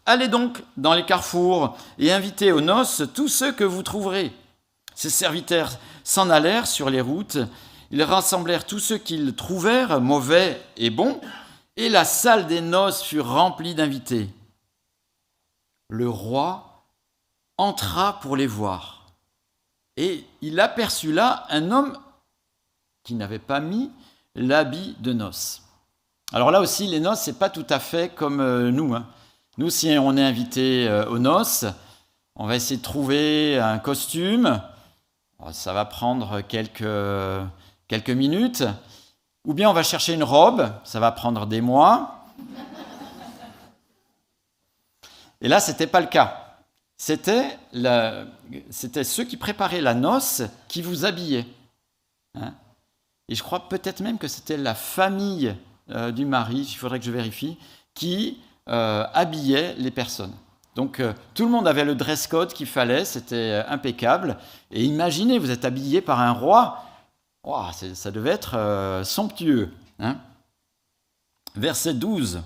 Allez 0.05 0.27
donc 0.27 0.63
dans 0.77 0.93
les 0.93 1.05
carrefours 1.05 1.77
et 1.97 2.11
invitez 2.11 2.51
aux 2.51 2.61
noces 2.61 3.03
tous 3.13 3.27
ceux 3.27 3.51
que 3.51 3.63
vous 3.63 3.83
trouverez. 3.83 4.31
Ses 4.95 5.09
serviteurs 5.09 5.71
s'en 6.03 6.29
allèrent 6.29 6.67
sur 6.67 6.89
les 6.89 7.01
routes, 7.01 7.37
ils 7.91 8.03
rassemblèrent 8.03 8.65
tous 8.65 8.79
ceux 8.79 8.97
qu'ils 8.97 9.35
trouvèrent, 9.35 10.01
mauvais 10.01 10.61
et 10.77 10.89
bons, 10.89 11.19
et 11.75 11.89
la 11.89 12.05
salle 12.05 12.47
des 12.47 12.61
noces 12.61 13.01
fut 13.01 13.19
remplie 13.19 13.75
d'invités. 13.75 14.29
Le 15.89 16.09
roi 16.09 16.85
entra 17.57 18.19
pour 18.19 18.35
les 18.35 18.47
voir, 18.47 19.07
et 19.97 20.25
il 20.41 20.59
aperçut 20.59 21.11
là 21.11 21.45
un 21.49 21.71
homme 21.71 21.97
qui 23.03 23.15
n'avait 23.15 23.39
pas 23.39 23.59
mis 23.59 23.91
l'habit 24.35 24.95
de 24.99 25.13
noces. 25.13 25.63
Alors 26.31 26.51
là 26.51 26.61
aussi, 26.61 26.85
les 26.85 26.99
noces, 26.99 27.21
c'est 27.21 27.39
pas 27.39 27.49
tout 27.49 27.65
à 27.69 27.79
fait 27.79 28.13
comme 28.13 28.39
euh, 28.39 28.69
nous. 28.69 28.93
Hein. 28.93 29.07
Nous, 29.57 29.71
si 29.71 29.97
on 29.97 30.15
est 30.15 30.23
invité 30.23 30.87
euh, 30.87 31.05
aux 31.07 31.17
noces, 31.17 31.65
on 32.35 32.45
va 32.45 32.55
essayer 32.55 32.77
de 32.77 32.83
trouver 32.83 33.59
un 33.59 33.79
costume. 33.79 34.61
Ça 35.51 35.73
va 35.73 35.85
prendre 35.85 36.41
quelques, 36.41 36.83
quelques 37.89 38.09
minutes. 38.09 38.63
Ou 39.45 39.53
bien 39.53 39.69
on 39.69 39.73
va 39.73 39.83
chercher 39.83 40.13
une 40.13 40.23
robe. 40.23 40.71
Ça 40.85 41.01
va 41.01 41.11
prendre 41.11 41.45
des 41.45 41.59
mois. 41.59 42.23
Et 45.41 45.49
là, 45.49 45.59
ce 45.59 45.71
n'était 45.71 45.87
pas 45.87 45.99
le 45.99 46.07
cas. 46.07 46.45
C'était, 46.97 47.57
ceux 49.03 49.23
qui 49.23 49.37
préparaient 49.37 49.81
la 49.81 49.93
noce 49.93 50.43
qui 50.67 50.81
vous 50.81 51.05
habillaient. 51.05 51.47
Hein. 52.35 52.53
Et 53.29 53.35
je 53.35 53.43
crois 53.43 53.69
peut-être 53.69 54.01
même 54.01 54.17
que 54.17 54.27
c'était 54.27 54.57
la 54.57 54.75
famille 54.75 55.55
euh, 55.91 56.11
du 56.11 56.25
mari, 56.25 56.67
il 56.69 56.75
faudrait 56.75 56.99
que 56.99 57.05
je 57.05 57.11
vérifie, 57.11 57.57
qui 57.93 58.39
euh, 58.67 59.05
habillait 59.13 59.75
les 59.77 59.91
personnes. 59.91 60.33
Donc 60.75 60.99
euh, 60.99 61.13
tout 61.35 61.45
le 61.45 61.51
monde 61.51 61.67
avait 61.67 61.85
le 61.85 61.95
dress 61.95 62.27
code 62.27 62.53
qu'il 62.53 62.67
fallait, 62.67 63.05
c'était 63.05 63.63
impeccable. 63.67 64.37
Et 64.71 64.83
imaginez, 64.83 65.39
vous 65.39 65.51
êtes 65.51 65.63
habillé 65.63 66.01
par 66.01 66.19
un 66.19 66.31
roi, 66.31 66.83
ça 67.43 68.11
devait 68.11 68.31
être 68.31 69.01
somptueux. 69.03 69.71
Hein. 69.99 70.17
Verset 71.55 71.95
12. 71.95 72.41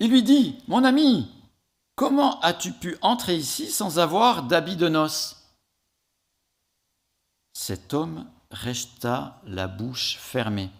Il 0.00 0.10
lui 0.10 0.22
dit, 0.22 0.58
mon 0.66 0.84
ami, 0.84 1.30
comment 1.94 2.40
as-tu 2.40 2.72
pu 2.72 2.96
entrer 3.02 3.36
ici 3.36 3.70
sans 3.70 3.98
avoir 3.98 4.44
d'habit 4.44 4.76
de 4.76 4.88
noces? 4.88 5.36
Cet 7.52 7.92
homme 7.92 8.26
resta 8.50 9.40
la 9.44 9.68
bouche 9.68 10.16
fermée. 10.18 10.70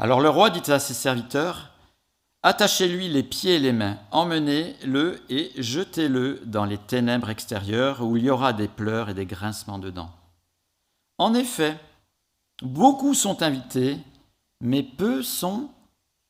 Alors 0.00 0.20
le 0.20 0.28
roi 0.28 0.50
dit 0.50 0.70
à 0.70 0.80
ses 0.80 0.94
serviteurs, 0.94 1.72
Attachez-lui 2.42 3.08
les 3.08 3.24
pieds 3.24 3.56
et 3.56 3.58
les 3.58 3.72
mains, 3.72 3.98
emmenez-le 4.12 5.20
et 5.28 5.50
jetez-le 5.60 6.40
dans 6.44 6.64
les 6.64 6.78
ténèbres 6.78 7.30
extérieures 7.30 8.02
où 8.02 8.16
il 8.16 8.24
y 8.24 8.30
aura 8.30 8.52
des 8.52 8.68
pleurs 8.68 9.08
et 9.08 9.14
des 9.14 9.26
grincements 9.26 9.80
de 9.80 9.90
dents. 9.90 10.12
En 11.18 11.34
effet, 11.34 11.76
beaucoup 12.62 13.14
sont 13.14 13.42
invités, 13.42 13.98
mais 14.60 14.82
peu 14.82 15.22
sont 15.22 15.68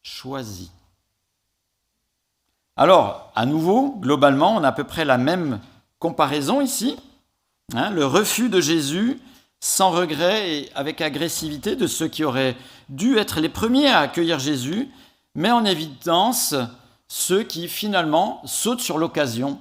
choisis. 0.03 0.71
Alors, 2.77 3.33
à 3.35 3.45
nouveau, 3.45 3.97
globalement, 4.01 4.57
on 4.57 4.65
a 4.65 4.69
à 4.69 4.73
peu 4.73 4.85
près 4.85 5.05
la 5.05 5.19
même 5.19 5.61
comparaison 5.99 6.61
ici. 6.61 6.97
Hein, 7.75 7.91
le 7.91 8.07
refus 8.07 8.49
de 8.49 8.61
Jésus 8.61 9.21
sans 9.61 9.91
regret 9.91 10.51
et 10.51 10.73
avec 10.75 11.01
agressivité 11.01 11.77
de 11.77 11.87
ceux 11.87 12.09
qui 12.09 12.25
auraient 12.25 12.57
dû 12.89 13.19
être 13.19 13.41
les 13.41 13.49
premiers 13.49 13.89
à 13.89 14.01
accueillir 14.01 14.39
Jésus, 14.39 14.89
mais 15.35 15.51
en 15.51 15.65
évidence 15.65 16.55
ceux 17.09 17.43
qui 17.43 17.69
finalement 17.69 18.41
sautent 18.45 18.81
sur 18.81 18.99
l'occasion 18.99 19.61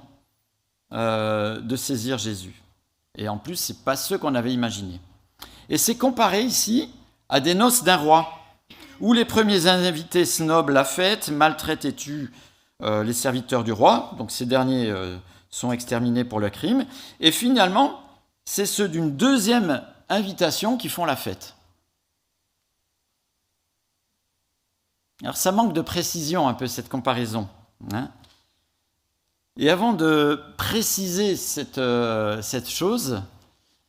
euh, 0.92 1.60
de 1.60 1.76
saisir 1.76 2.18
Jésus. 2.18 2.62
Et 3.16 3.28
en 3.28 3.38
plus, 3.38 3.56
ce 3.56 3.72
n'est 3.72 3.78
pas 3.80 3.96
ceux 3.96 4.16
qu'on 4.16 4.34
avait 4.34 4.52
imaginés. 4.52 5.00
Et 5.68 5.78
c'est 5.78 5.96
comparé 5.96 6.42
ici 6.42 6.90
à 7.28 7.40
des 7.40 7.54
noces 7.54 7.84
d'un 7.84 7.96
roi, 7.96 8.28
où 9.00 9.12
les 9.12 9.24
premiers 9.24 9.66
invités 9.66 10.24
snobent 10.24 10.70
la 10.70 10.84
fête, 10.84 11.28
maltraitent 11.28 11.84
et 11.84 11.94
tuent 11.94 12.32
euh, 12.82 13.04
les 13.04 13.12
serviteurs 13.12 13.64
du 13.64 13.72
roi, 13.72 14.14
donc 14.18 14.30
ces 14.30 14.46
derniers 14.46 14.90
euh, 14.90 15.16
sont 15.50 15.72
exterminés 15.72 16.24
pour 16.24 16.40
le 16.40 16.50
crime, 16.50 16.86
et 17.20 17.30
finalement, 17.30 18.00
c'est 18.44 18.66
ceux 18.66 18.88
d'une 18.88 19.16
deuxième 19.16 19.82
invitation 20.08 20.78
qui 20.78 20.88
font 20.88 21.04
la 21.04 21.16
fête. 21.16 21.54
Alors 25.22 25.36
ça 25.36 25.52
manque 25.52 25.72
de 25.72 25.80
précision 25.80 26.48
un 26.48 26.54
peu 26.54 26.66
cette 26.66 26.88
comparaison. 26.88 27.48
Hein. 27.92 28.08
Et 29.58 29.68
avant 29.70 29.92
de 29.92 30.40
préciser 30.56 31.34
cette, 31.34 31.78
euh, 31.78 32.40
cette 32.42 32.70
chose, 32.70 33.20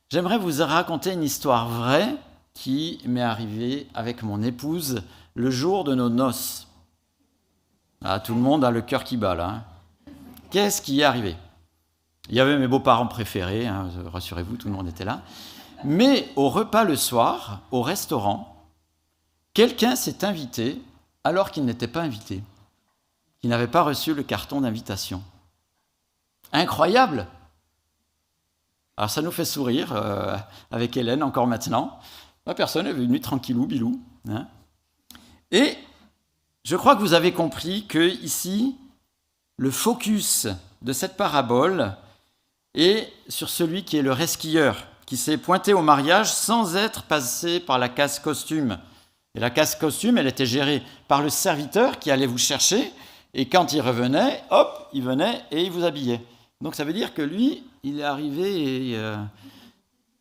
j'aimerais 0.10 0.38
vous 0.38 0.64
raconter 0.64 1.14
une 1.14 1.24
histoire 1.24 1.70
vraie 1.70 2.16
qui 2.54 3.00
m'est 3.06 3.22
arrivée 3.22 3.88
avec 3.94 4.24
mon 4.24 4.42
épouse 4.42 5.04
le 5.36 5.52
jour 5.52 5.84
de 5.84 5.96
nos 5.96 6.10
noces. 6.10 6.68
Ah, 8.04 8.20
tout 8.20 8.34
le 8.34 8.42
monde 8.42 8.64
a 8.64 8.72
le 8.72 8.82
cœur 8.82 9.04
qui 9.04 9.18
bat 9.18 9.36
là. 9.36 9.50
Hein. 9.50 9.64
Qu'est-ce 10.52 10.82
qui 10.82 11.02
est 11.02 11.04
arrivé? 11.04 11.36
Il 12.30 12.36
y 12.36 12.40
avait 12.40 12.58
mes 12.58 12.68
beaux-parents 12.68 13.08
préférés, 13.08 13.68
hein, 13.68 13.90
rassurez-vous, 14.06 14.58
tout 14.58 14.68
le 14.68 14.74
monde 14.74 14.88
était 14.88 15.06
là. 15.06 15.22
Mais 15.84 16.30
au 16.36 16.50
repas 16.50 16.84
le 16.84 16.96
soir, 16.96 17.62
au 17.72 17.82
restaurant, 17.82 18.56
quelqu'un 19.54 19.96
s'est 19.96 20.26
invité 20.26 20.82
alors 21.24 21.52
qu'il 21.52 21.66
n'était 21.66 21.88
pas 21.88 22.02
invité, 22.02 22.44
qu'il 23.40 23.50
n'avait 23.50 23.68
pas 23.68 23.84
reçu 23.84 24.14
le 24.14 24.24
carton 24.24 24.62
d'invitation. 24.62 25.24
Incroyable 26.52 27.28
Alors 29.00 29.10
ça 29.10 29.22
nous 29.22 29.32
fait 29.32 29.46
sourire 29.46 29.94
euh, 29.94 30.36
avec 30.72 30.98
Hélène 30.98 31.24
encore 31.24 31.48
maintenant. 31.48 31.98
La 32.46 32.54
personne 32.54 32.86
est 32.86 32.92
venue 32.92 33.22
tranquillou, 33.22 33.66
bilou. 33.66 34.02
Hein. 34.28 34.46
Et 35.52 35.78
je 36.66 36.76
crois 36.76 36.98
que 36.98 37.00
vous 37.00 37.14
avez 37.14 37.32
compris 37.32 37.88
que 37.88 38.10
ici, 38.22 38.76
le 39.56 39.72
focus 39.72 40.48
de 40.82 40.92
cette 40.92 41.16
parabole, 41.16 41.96
et 42.76 43.08
sur 43.30 43.48
celui 43.48 43.86
qui 43.86 43.96
est 43.96 44.02
le 44.02 44.12
resquilleur, 44.12 44.86
qui 45.06 45.16
s'est 45.16 45.38
pointé 45.38 45.74
au 45.74 45.82
mariage 45.82 46.34
sans 46.34 46.76
être 46.76 47.04
passé 47.04 47.62
par 47.62 47.80
la 47.80 47.88
casse 47.88 48.20
costume. 48.20 48.80
Et 49.34 49.40
la 49.40 49.50
casse 49.50 49.76
costume, 49.78 50.18
elle 50.18 50.28
était 50.28 50.46
gérée 50.46 50.84
par 51.08 51.22
le 51.22 51.30
serviteur 51.30 52.00
qui 52.00 52.12
allait 52.12 52.26
vous 52.26 52.38
chercher, 52.38 52.92
et 53.34 53.48
quand 53.48 53.72
il 53.72 53.80
revenait, 53.80 54.44
hop, 54.50 54.90
il 54.92 55.04
venait 55.04 55.42
et 55.52 55.64
il 55.64 55.72
vous 55.72 55.86
habillait. 55.86 56.20
Donc 56.60 56.76
ça 56.76 56.84
veut 56.84 56.92
dire 56.92 57.14
que 57.14 57.22
lui, 57.22 57.64
il 57.84 58.00
est 58.00 58.04
arrivé 58.04 58.92
et 58.92 58.98
euh, 58.98 59.18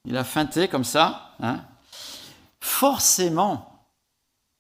il 0.05 0.17
a 0.17 0.25
feinté 0.25 0.69
comme 0.69 0.85
ça. 0.85 1.35
Hein. 1.41 1.61
Forcément, 2.61 3.87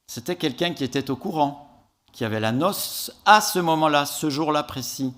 c'était 0.06 0.36
quelqu'un 0.36 0.74
qui 0.74 0.84
était 0.84 1.10
au 1.10 1.16
courant, 1.16 1.86
qui 2.12 2.24
avait 2.24 2.40
la 2.40 2.52
noce 2.52 3.12
à 3.24 3.40
ce 3.40 3.58
moment-là, 3.58 4.06
ce 4.06 4.30
jour-là 4.30 4.62
précis. 4.62 5.12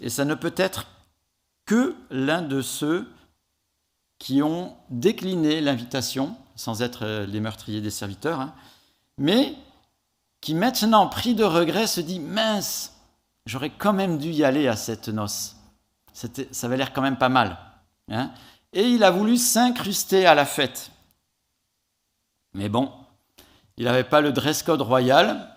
Et 0.00 0.10
ça 0.10 0.24
ne 0.24 0.34
peut 0.34 0.54
être 0.56 0.86
que 1.66 1.96
l'un 2.10 2.42
de 2.42 2.62
ceux 2.62 3.10
qui 4.18 4.42
ont 4.42 4.76
décliné 4.90 5.60
l'invitation, 5.60 6.36
sans 6.56 6.82
être 6.82 7.04
euh, 7.04 7.26
les 7.26 7.40
meurtriers 7.40 7.80
des 7.80 7.90
serviteurs, 7.90 8.40
hein, 8.40 8.54
mais 9.16 9.54
qui 10.40 10.54
maintenant, 10.54 11.08
pris 11.08 11.34
de 11.34 11.44
regret, 11.44 11.86
se 11.86 12.00
dit 12.00 12.20
mince, 12.20 12.94
j'aurais 13.46 13.70
quand 13.70 13.92
même 13.92 14.18
dû 14.18 14.30
y 14.30 14.44
aller 14.44 14.68
à 14.68 14.76
cette 14.76 15.08
noce. 15.08 15.57
Ça 16.50 16.66
avait 16.66 16.76
l'air 16.76 16.92
quand 16.92 17.02
même 17.02 17.18
pas 17.18 17.28
mal. 17.28 17.56
Hein. 18.10 18.30
Et 18.72 18.88
il 18.88 19.04
a 19.04 19.10
voulu 19.10 19.36
s'incruster 19.36 20.26
à 20.26 20.34
la 20.34 20.44
fête. 20.44 20.90
Mais 22.54 22.68
bon, 22.68 22.90
il 23.76 23.84
n'avait 23.84 24.04
pas 24.04 24.20
le 24.20 24.32
dress 24.32 24.62
code 24.62 24.82
royal 24.82 25.48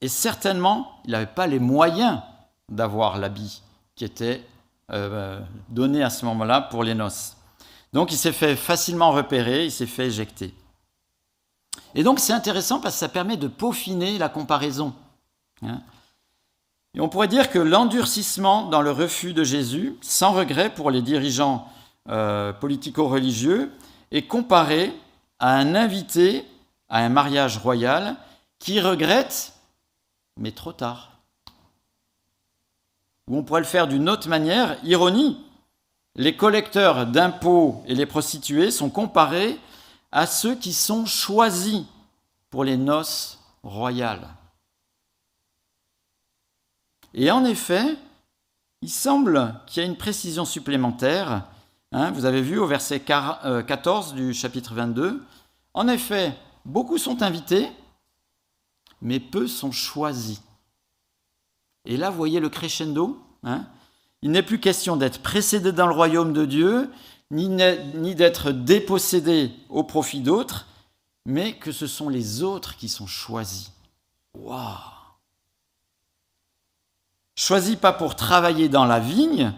et 0.00 0.08
certainement, 0.08 1.00
il 1.04 1.12
n'avait 1.12 1.26
pas 1.26 1.46
les 1.46 1.58
moyens 1.58 2.20
d'avoir 2.68 3.18
l'habit 3.18 3.62
qui 3.94 4.04
était 4.04 4.44
euh, 4.90 5.40
donné 5.68 6.02
à 6.02 6.10
ce 6.10 6.24
moment-là 6.24 6.62
pour 6.62 6.82
les 6.82 6.94
noces. 6.94 7.36
Donc 7.92 8.12
il 8.12 8.16
s'est 8.16 8.32
fait 8.32 8.56
facilement 8.56 9.12
repérer, 9.12 9.66
il 9.66 9.72
s'est 9.72 9.86
fait 9.86 10.06
éjecter. 10.06 10.54
Et 11.94 12.02
donc 12.02 12.18
c'est 12.18 12.32
intéressant 12.32 12.80
parce 12.80 12.94
que 12.94 13.00
ça 13.00 13.08
permet 13.08 13.36
de 13.36 13.48
peaufiner 13.48 14.18
la 14.18 14.28
comparaison. 14.28 14.94
Hein. 15.62 15.80
Et 16.94 17.00
on 17.00 17.08
pourrait 17.08 17.28
dire 17.28 17.50
que 17.50 17.58
l'endurcissement 17.58 18.66
dans 18.66 18.82
le 18.82 18.90
refus 18.90 19.32
de 19.32 19.44
Jésus, 19.44 19.96
sans 20.00 20.32
regret 20.32 20.70
pour 20.70 20.90
les 20.90 21.02
dirigeants 21.02 21.68
euh, 22.08 22.52
politico-religieux, 22.52 23.70
est 24.10 24.26
comparé 24.26 24.92
à 25.38 25.56
un 25.56 25.74
invité 25.74 26.44
à 26.90 26.98
un 26.98 27.08
mariage 27.08 27.56
royal 27.56 28.16
qui 28.58 28.80
regrette, 28.80 29.54
mais 30.36 30.50
trop 30.50 30.72
tard. 30.72 31.12
Ou 33.28 33.38
on 33.38 33.44
pourrait 33.44 33.60
le 33.60 33.66
faire 33.66 33.86
d'une 33.86 34.08
autre 34.08 34.28
manière, 34.28 34.76
ironie. 34.84 35.38
Les 36.16 36.36
collecteurs 36.36 37.06
d'impôts 37.06 37.84
et 37.86 37.94
les 37.94 38.06
prostituées 38.06 38.72
sont 38.72 38.90
comparés 38.90 39.58
à 40.10 40.26
ceux 40.26 40.56
qui 40.56 40.72
sont 40.72 41.06
choisis 41.06 41.84
pour 42.50 42.64
les 42.64 42.76
noces 42.76 43.38
royales. 43.62 44.26
Et 47.14 47.30
en 47.30 47.44
effet, 47.44 47.96
il 48.82 48.90
semble 48.90 49.54
qu'il 49.66 49.82
y 49.82 49.86
a 49.86 49.88
une 49.88 49.96
précision 49.96 50.44
supplémentaire. 50.44 51.46
Hein, 51.92 52.10
vous 52.12 52.24
avez 52.24 52.42
vu 52.42 52.58
au 52.58 52.66
verset 52.66 53.00
14 53.00 54.12
euh, 54.12 54.16
du 54.16 54.34
chapitre 54.34 54.74
22. 54.74 55.22
En 55.74 55.88
effet, 55.88 56.36
beaucoup 56.64 56.98
sont 56.98 57.22
invités, 57.22 57.68
mais 59.02 59.20
peu 59.20 59.46
sont 59.46 59.72
choisis. 59.72 60.42
Et 61.84 61.96
là, 61.96 62.10
vous 62.10 62.16
voyez 62.16 62.40
le 62.40 62.48
crescendo. 62.48 63.18
Hein 63.42 63.66
il 64.22 64.30
n'est 64.30 64.42
plus 64.42 64.60
question 64.60 64.96
d'être 64.96 65.22
précédé 65.22 65.72
dans 65.72 65.86
le 65.86 65.94
royaume 65.94 66.32
de 66.32 66.44
Dieu, 66.44 66.90
ni, 67.30 67.48
ni 67.48 68.14
d'être 68.14 68.52
dépossédé 68.52 69.50
au 69.68 69.82
profit 69.82 70.20
d'autres, 70.20 70.66
mais 71.24 71.54
que 71.54 71.72
ce 71.72 71.86
sont 71.86 72.08
les 72.08 72.42
autres 72.42 72.76
qui 72.76 72.88
sont 72.88 73.06
choisis. 73.06 73.72
Waouh 74.34 74.99
Choisis 77.42 77.76
pas 77.76 77.94
pour 77.94 78.16
travailler 78.16 78.68
dans 78.68 78.84
la 78.84 79.00
vigne, 79.00 79.54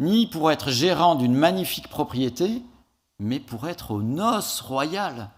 ni 0.00 0.26
pour 0.26 0.50
être 0.50 0.70
gérant 0.70 1.14
d'une 1.14 1.36
magnifique 1.36 1.86
propriété, 1.86 2.64
mais 3.20 3.38
pour 3.38 3.68
être 3.68 3.92
aux 3.92 4.02
noces 4.02 4.60
royales. 4.60 5.30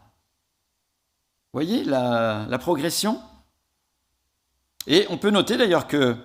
Voyez 1.53 1.85
la, 1.85 2.49
progression? 2.59 3.21
Et 4.87 5.07
on 5.11 5.19
peut 5.19 5.29
noter 5.29 5.59
d'ailleurs 5.59 5.87
que 5.87 6.17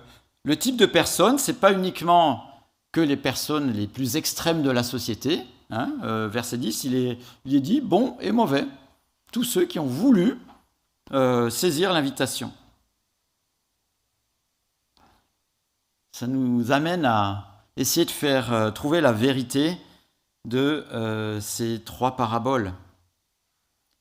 le 0.44 0.56
type 0.56 0.78
de 0.78 0.86
personne, 0.86 1.38
ce 1.38 1.50
n'est 1.50 1.58
pas 1.58 1.74
uniquement 1.74 2.42
que 2.90 3.02
les 3.02 3.18
personnes 3.18 3.70
les 3.74 3.86
plus 3.86 4.16
extrêmes 4.16 4.62
de 4.62 4.70
la 4.70 4.82
société. 4.82 5.42
Hein, 5.68 5.92
euh, 6.04 6.26
verset 6.26 6.56
10, 6.56 6.84
il 6.84 6.94
est, 6.94 7.18
il 7.44 7.54
est, 7.54 7.60
dit 7.60 7.82
bon 7.82 8.16
et 8.20 8.32
mauvais. 8.32 8.64
Tous 9.30 9.44
ceux 9.44 9.66
qui 9.66 9.78
ont 9.78 9.84
voulu 9.84 10.38
euh, 11.12 11.50
saisir 11.50 11.92
l'invitation. 11.92 12.50
Ça 16.20 16.26
nous 16.26 16.70
amène 16.70 17.06
à 17.06 17.46
essayer 17.78 18.04
de 18.04 18.10
faire 18.10 18.52
euh, 18.52 18.70
trouver 18.70 19.00
la 19.00 19.10
vérité 19.10 19.78
de 20.44 20.86
ces 21.40 21.82
trois 21.82 22.14
paraboles. 22.14 22.74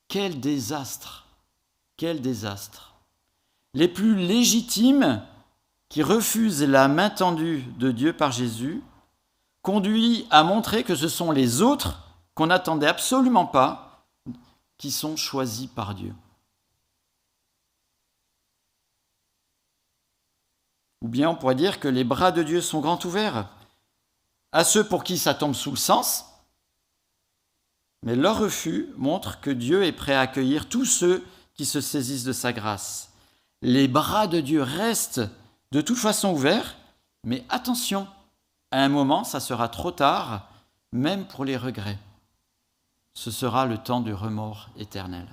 Quel 0.09 0.41
désastre 0.41 1.27
Quel 1.95 2.19
désastre 2.19 2.95
Les 3.73 3.87
plus 3.87 4.17
légitimes 4.17 5.21
qui 5.87 6.03
refuse 6.03 6.61
la 6.61 6.89
main 6.89 7.09
tendue 7.09 7.63
de 7.77 7.89
Dieu 7.89 8.11
par 8.11 8.33
Jésus, 8.33 8.83
conduit 9.61 10.27
à 10.29 10.43
montrer 10.43 10.83
que 10.83 10.95
ce 10.95 11.07
sont 11.07 11.31
les 11.31 11.61
autres 11.61 12.03
qu'on 12.35 12.47
n'attendait 12.47 12.87
absolument 12.87 13.45
pas 13.45 14.03
qui 14.77 14.91
sont 14.91 15.15
choisis 15.15 15.67
par 15.67 15.95
Dieu. 15.95 16.13
Ou 21.01 21.07
bien 21.07 21.29
on 21.29 21.35
pourrait 21.35 21.55
dire 21.55 21.79
que 21.79 21.87
les 21.87 22.03
bras 22.03 22.31
de 22.31 22.43
Dieu 22.43 22.61
sont 22.61 22.81
grands 22.81 22.99
ouverts 23.05 23.47
à 24.51 24.63
ceux 24.63 24.83
pour 24.83 25.03
qui 25.03 25.17
ça 25.17 25.33
tombe 25.33 25.53
sous 25.53 25.71
le 25.71 25.77
sens, 25.77 26.25
mais 28.03 28.15
leur 28.15 28.39
refus 28.39 28.89
montre 28.97 29.39
que 29.41 29.49
Dieu 29.49 29.83
est 29.83 29.91
prêt 29.91 30.15
à 30.15 30.21
accueillir 30.21 30.69
tous 30.69 30.85
ceux 30.85 31.25
qui 31.53 31.65
se 31.65 31.81
saisissent 31.81 32.23
de 32.23 32.33
sa 32.33 32.53
grâce. 32.53 33.11
Les 33.61 33.87
bras 33.87 34.27
de 34.27 34.39
Dieu 34.39 34.61
restent 34.61 35.21
de 35.71 35.81
toute 35.81 35.97
façon 35.97 36.31
ouvert, 36.31 36.77
mais 37.23 37.43
attention, 37.49 38.07
à 38.71 38.81
un 38.83 38.89
moment, 38.89 39.23
ça 39.23 39.39
sera 39.39 39.67
trop 39.67 39.91
tard, 39.91 40.47
même 40.91 41.25
pour 41.25 41.43
les 41.43 41.57
regrets. 41.57 41.99
Ce 43.13 43.31
sera 43.31 43.65
le 43.65 43.77
temps 43.77 43.99
du 43.99 44.13
remords 44.13 44.69
éternel. 44.77 45.27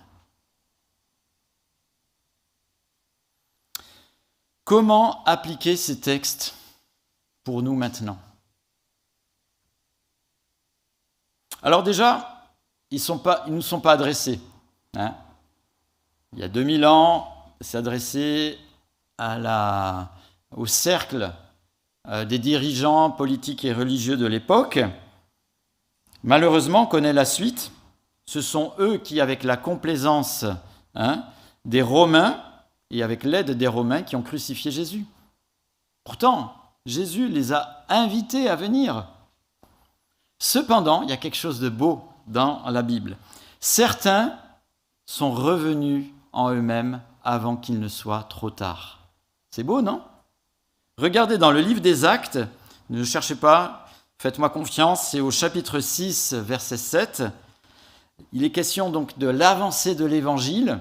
Comment 4.66 5.22
appliquer 5.26 5.76
ces 5.76 6.00
textes 6.00 6.56
pour 7.44 7.62
nous 7.62 7.76
maintenant? 7.76 8.18
Alors 11.62 11.84
déjà, 11.84 12.50
ils 12.90 13.00
ne 13.00 13.50
nous 13.52 13.62
sont 13.62 13.78
pas 13.78 13.92
adressés. 13.92 14.40
Hein. 14.96 15.14
Il 16.32 16.40
y 16.40 16.42
a 16.42 16.48
2000 16.48 16.84
ans, 16.84 17.32
c'est 17.60 17.78
adressé 17.78 18.58
au 19.20 20.66
cercle 20.66 21.32
euh, 22.08 22.24
des 22.24 22.40
dirigeants 22.40 23.12
politiques 23.12 23.64
et 23.64 23.72
religieux 23.72 24.16
de 24.16 24.26
l'époque, 24.26 24.80
malheureusement, 26.24 26.82
on 26.82 26.86
connaît 26.86 27.12
la 27.12 27.24
suite. 27.24 27.70
Ce 28.24 28.40
sont 28.40 28.72
eux 28.80 28.98
qui, 28.98 29.20
avec 29.20 29.44
la 29.44 29.56
complaisance 29.56 30.44
hein, 30.96 31.24
des 31.64 31.82
Romains 31.82 32.42
et 32.90 33.02
avec 33.02 33.24
l'aide 33.24 33.52
des 33.52 33.66
Romains, 33.66 34.02
qui 34.02 34.16
ont 34.16 34.22
crucifié 34.22 34.70
Jésus. 34.70 35.04
Pourtant, 36.04 36.54
Jésus 36.86 37.28
les 37.28 37.52
a 37.52 37.84
invités 37.88 38.48
à 38.48 38.56
venir. 38.56 39.08
Cependant, 40.38 41.02
il 41.02 41.10
y 41.10 41.12
a 41.12 41.16
quelque 41.16 41.36
chose 41.36 41.60
de 41.60 41.68
beau 41.68 42.04
dans 42.26 42.62
la 42.68 42.82
Bible. 42.82 43.16
Certains 43.60 44.38
sont 45.06 45.32
revenus 45.32 46.06
en 46.32 46.50
eux-mêmes 46.50 47.00
avant 47.24 47.56
qu'il 47.56 47.80
ne 47.80 47.88
soit 47.88 48.24
trop 48.24 48.50
tard. 48.50 49.00
C'est 49.50 49.64
beau, 49.64 49.82
non? 49.82 50.02
Regardez 50.98 51.38
dans 51.38 51.50
le 51.50 51.60
livre 51.60 51.80
des 51.80 52.04
Actes, 52.04 52.38
ne 52.90 53.02
cherchez 53.04 53.34
pas, 53.34 53.86
faites-moi 54.18 54.50
confiance, 54.50 55.08
c'est 55.08 55.20
au 55.20 55.30
chapitre 55.30 55.80
6, 55.80 56.34
verset 56.34 56.76
7. 56.76 57.22
Il 58.32 58.44
est 58.44 58.52
question 58.52 58.90
donc 58.90 59.18
de 59.18 59.26
l'avancée 59.26 59.94
de 59.94 60.04
l'évangile. 60.04 60.78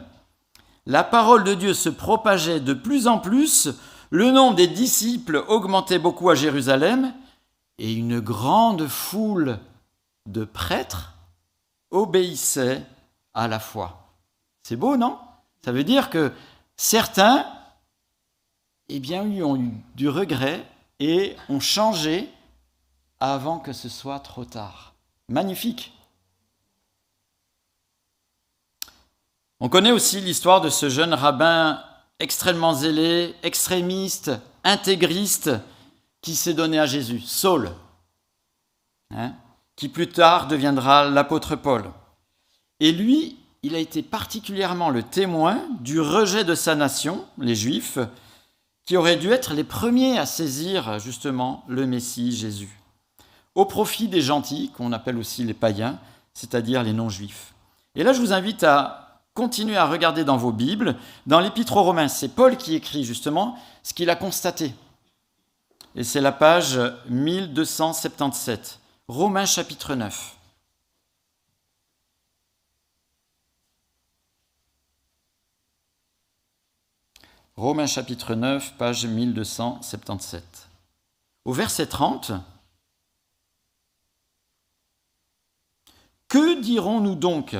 La 0.86 1.04
parole 1.04 1.44
de 1.44 1.54
Dieu 1.54 1.74
se 1.74 1.90
propageait 1.90 2.60
de 2.60 2.74
plus 2.74 3.08
en 3.08 3.20
plus, 3.20 3.70
le 4.12 4.32
nombre 4.32 4.56
des 4.56 4.68
disciples 4.68 5.44
augmentait 5.48 6.00
beaucoup 6.00 6.30
à 6.30 6.36
Jérusalem, 6.36 7.14
et 7.78 7.94
une 7.94 8.20
grande 8.20 8.88
foule 8.88 9.60
de 10.28 10.46
prêtres 10.46 11.14
obéissait 11.92 12.84
à 13.34 13.48
la 13.48 13.60
foi. 13.60 14.10
C'est 14.64 14.76
beau, 14.76 14.96
non? 14.96 15.18
Ça 15.64 15.72
veut 15.72 15.84
dire 15.84 16.10
que 16.10 16.32
certains 16.78 17.46
eh 18.88 19.00
bien, 19.00 19.24
ont 19.24 19.58
eu 19.58 19.72
du 19.96 20.08
regret 20.10 20.66
et 21.00 21.36
ont 21.50 21.60
changé 21.60 22.30
avant 23.20 23.60
que 23.60 23.74
ce 23.74 23.90
soit 23.90 24.20
trop 24.20 24.46
tard. 24.46 24.94
Magnifique. 25.30 25.94
On 29.62 29.70
connaît 29.70 29.92
aussi 29.92 30.20
l'histoire 30.20 30.60
de 30.60 30.70
ce 30.70 30.90
jeune 30.90 31.14
rabbin 31.14 31.82
extrêmement 32.20 32.74
zélé, 32.74 33.36
extrémiste, 33.44 34.32
intégriste, 34.64 35.52
qui 36.22 36.36
s'est 36.36 36.54
donné 36.54 36.80
à 36.80 36.86
Jésus, 36.86 37.22
Saul, 37.22 37.72
hein, 39.12 39.34
qui 39.76 39.90
plus 39.90 40.10
tard 40.10 40.48
deviendra 40.48 41.10
l'apôtre 41.10 41.56
Paul. 41.56 41.92
Et 42.80 42.92
lui, 42.92 43.38
il 43.64 43.76
a 43.76 43.80
été 43.80 44.02
particulièrement 44.02 44.90
le 44.90 45.04
témoin 45.04 45.62
du 45.80 46.00
rejet 46.00 46.44
de 46.44 46.56
sa 46.56 46.76
nation, 46.76 47.26
les 47.38 47.56
Juifs, 47.56 48.00
qui 48.86 48.98
auraient 48.98 49.18
dû 49.18 49.32
être 49.32 49.54
les 49.54 49.64
premiers 49.64 50.18
à 50.18 50.26
saisir 50.26 51.00
justement 51.00 51.64
le 51.68 51.88
Messie 51.88 52.36
Jésus, 52.36 52.80
au 53.56 53.66
profit 53.66 54.08
des 54.08 54.22
gentils, 54.22 54.72
qu'on 54.76 54.92
appelle 54.92 55.18
aussi 55.18 55.44
les 55.44 55.54
païens, 55.54 56.00
c'est-à-dire 56.34 56.84
les 56.84 56.94
non-juifs. 56.94 57.54
Et 57.96 58.04
là, 58.04 58.14
je 58.14 58.20
vous 58.20 58.34
invite 58.34 58.64
à 58.64 59.05
continuer 59.36 59.76
à 59.76 59.86
regarder 59.86 60.24
dans 60.24 60.38
vos 60.38 60.52
Bibles. 60.52 60.96
Dans 61.28 61.42
l'Épître 61.42 61.78
aux 61.78 61.84
Romains, 61.84 62.08
c'est 62.08 62.30
Paul 62.30 62.58
qui 62.58 62.74
écrit 62.74 63.04
justement 63.04 63.60
ce 63.84 63.94
qu'il 63.94 64.10
a 64.10 64.16
constaté. 64.16 64.74
Et 65.94 66.04
c'est 66.04 66.22
la 66.22 66.32
page 66.32 66.80
1277, 67.10 68.80
Romains 69.08 69.46
chapitre 69.46 69.94
9. 69.94 70.36
Romains 77.58 77.88
chapitre 77.88 78.36
9, 78.36 78.74
page 78.78 79.06
1277. 79.06 80.68
Au 81.46 81.54
verset 81.54 81.88
30, 81.88 82.34
Que 86.28 86.60
dirons-nous 86.60 87.16
donc 87.16 87.56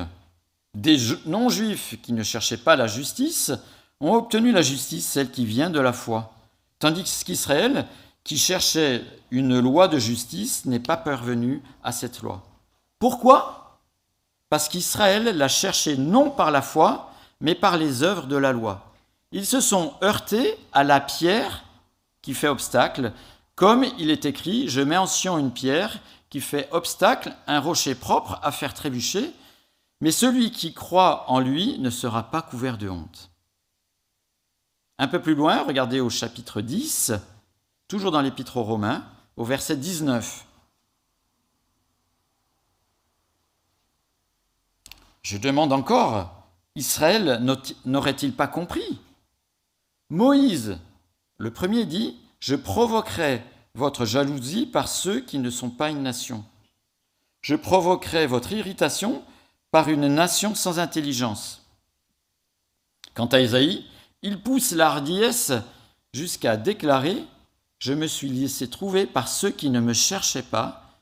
Des 0.76 0.98
non-juifs 1.24 1.96
qui 2.02 2.12
ne 2.12 2.22
cherchaient 2.22 2.58
pas 2.58 2.76
la 2.76 2.86
justice 2.86 3.50
ont 3.98 4.12
obtenu 4.12 4.52
la 4.52 4.60
justice, 4.60 5.06
celle 5.06 5.30
qui 5.30 5.46
vient 5.46 5.70
de 5.70 5.80
la 5.80 5.94
foi. 5.94 6.34
tandis 6.78 7.24
qu'Israël, 7.24 7.86
qui 8.24 8.36
cherchait 8.36 9.02
une 9.30 9.58
loi 9.58 9.88
de 9.88 9.98
justice, 9.98 10.66
n'est 10.66 10.78
pas 10.78 10.98
parvenu 10.98 11.62
à 11.82 11.92
cette 11.92 12.20
loi. 12.20 12.42
Pourquoi? 12.98 13.78
Parce 14.50 14.68
qu'Israël 14.68 15.24
l'a 15.38 15.48
cherché 15.48 15.96
non 15.96 16.28
par 16.28 16.50
la 16.50 16.60
foi, 16.60 17.10
mais 17.40 17.54
par 17.54 17.78
les 17.78 18.02
œuvres 18.02 18.26
de 18.26 18.36
la 18.36 18.52
loi. 18.52 18.92
Ils 19.32 19.46
se 19.46 19.62
sont 19.62 19.94
heurtés 20.02 20.58
à 20.74 20.84
la 20.84 21.00
pierre 21.00 21.64
qui 22.20 22.34
fait 22.34 22.48
obstacle, 22.48 23.12
comme 23.54 23.86
il 23.98 24.10
est 24.10 24.26
écrit, 24.26 24.68
je 24.68 24.82
mets 24.82 24.98
en 24.98 25.06
Sion 25.06 25.38
une 25.38 25.52
pierre 25.52 26.00
qui 26.28 26.42
fait 26.42 26.68
obstacle, 26.70 27.34
un 27.46 27.60
rocher 27.60 27.94
propre 27.94 28.38
à 28.42 28.52
faire 28.52 28.74
trébucher, 28.74 29.32
mais 30.00 30.10
celui 30.10 30.50
qui 30.50 30.74
croit 30.74 31.30
en 31.30 31.40
lui 31.40 31.78
ne 31.78 31.90
sera 31.90 32.30
pas 32.30 32.42
couvert 32.42 32.78
de 32.78 32.88
honte. 32.88 33.30
Un 34.98 35.08
peu 35.08 35.20
plus 35.20 35.34
loin, 35.34 35.62
regardez 35.62 36.00
au 36.00 36.10
chapitre 36.10 36.60
10, 36.60 37.12
toujours 37.88 38.10
dans 38.10 38.22
l'épître 38.22 38.56
aux 38.56 38.62
Romains, 38.62 39.04
au 39.36 39.44
verset 39.44 39.76
19. 39.76 40.46
Je 45.22 45.38
demande 45.38 45.72
encore, 45.72 46.46
Israël 46.76 47.42
n'aurait-il 47.84 48.32
pas 48.34 48.46
compris? 48.46 49.00
Moïse, 50.08 50.78
le 51.38 51.52
premier 51.52 51.84
dit, 51.84 52.16
Je 52.38 52.54
provoquerai 52.54 53.42
votre 53.74 54.04
jalousie 54.04 54.66
par 54.66 54.88
ceux 54.88 55.20
qui 55.20 55.38
ne 55.38 55.50
sont 55.50 55.70
pas 55.70 55.90
une 55.90 56.02
nation. 56.02 56.44
Je 57.40 57.54
provoquerai 57.54 58.26
votre 58.26 58.52
irritation 58.52 59.22
une 59.84 60.08
nation 60.08 60.54
sans 60.54 60.78
intelligence. 60.78 61.62
Quant 63.14 63.26
à 63.26 63.40
Isaïe, 63.40 63.84
il 64.22 64.40
pousse 64.40 64.72
l'ardiesse 64.72 65.52
jusqu'à 66.12 66.56
déclarer 66.56 67.24
Je 67.78 67.92
me 67.92 68.06
suis 68.06 68.28
laissé 68.28 68.68
trouver 68.68 69.06
par 69.06 69.28
ceux 69.28 69.50
qui 69.50 69.70
ne 69.70 69.80
me 69.80 69.92
cherchaient 69.92 70.42
pas, 70.42 70.98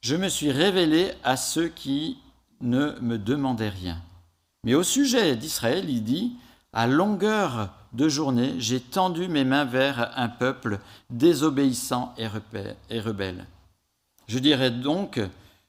je 0.00 0.14
me 0.14 0.28
suis 0.28 0.52
révélé 0.52 1.12
à 1.24 1.36
ceux 1.36 1.68
qui 1.68 2.18
ne 2.60 2.98
me 3.00 3.18
demandaient 3.18 3.68
rien. 3.68 4.00
Mais 4.64 4.74
au 4.74 4.82
sujet 4.82 5.36
d'Israël, 5.36 5.88
il 5.88 6.04
dit 6.04 6.32
À 6.72 6.86
longueur 6.86 7.70
de 7.92 8.08
journée, 8.08 8.54
j'ai 8.58 8.80
tendu 8.80 9.28
mes 9.28 9.44
mains 9.44 9.64
vers 9.64 10.12
un 10.16 10.28
peuple 10.28 10.78
désobéissant 11.10 12.14
et 12.18 12.26
rebelle. 12.26 13.46
Je 14.26 14.38
dirais 14.38 14.70
donc 14.70 15.20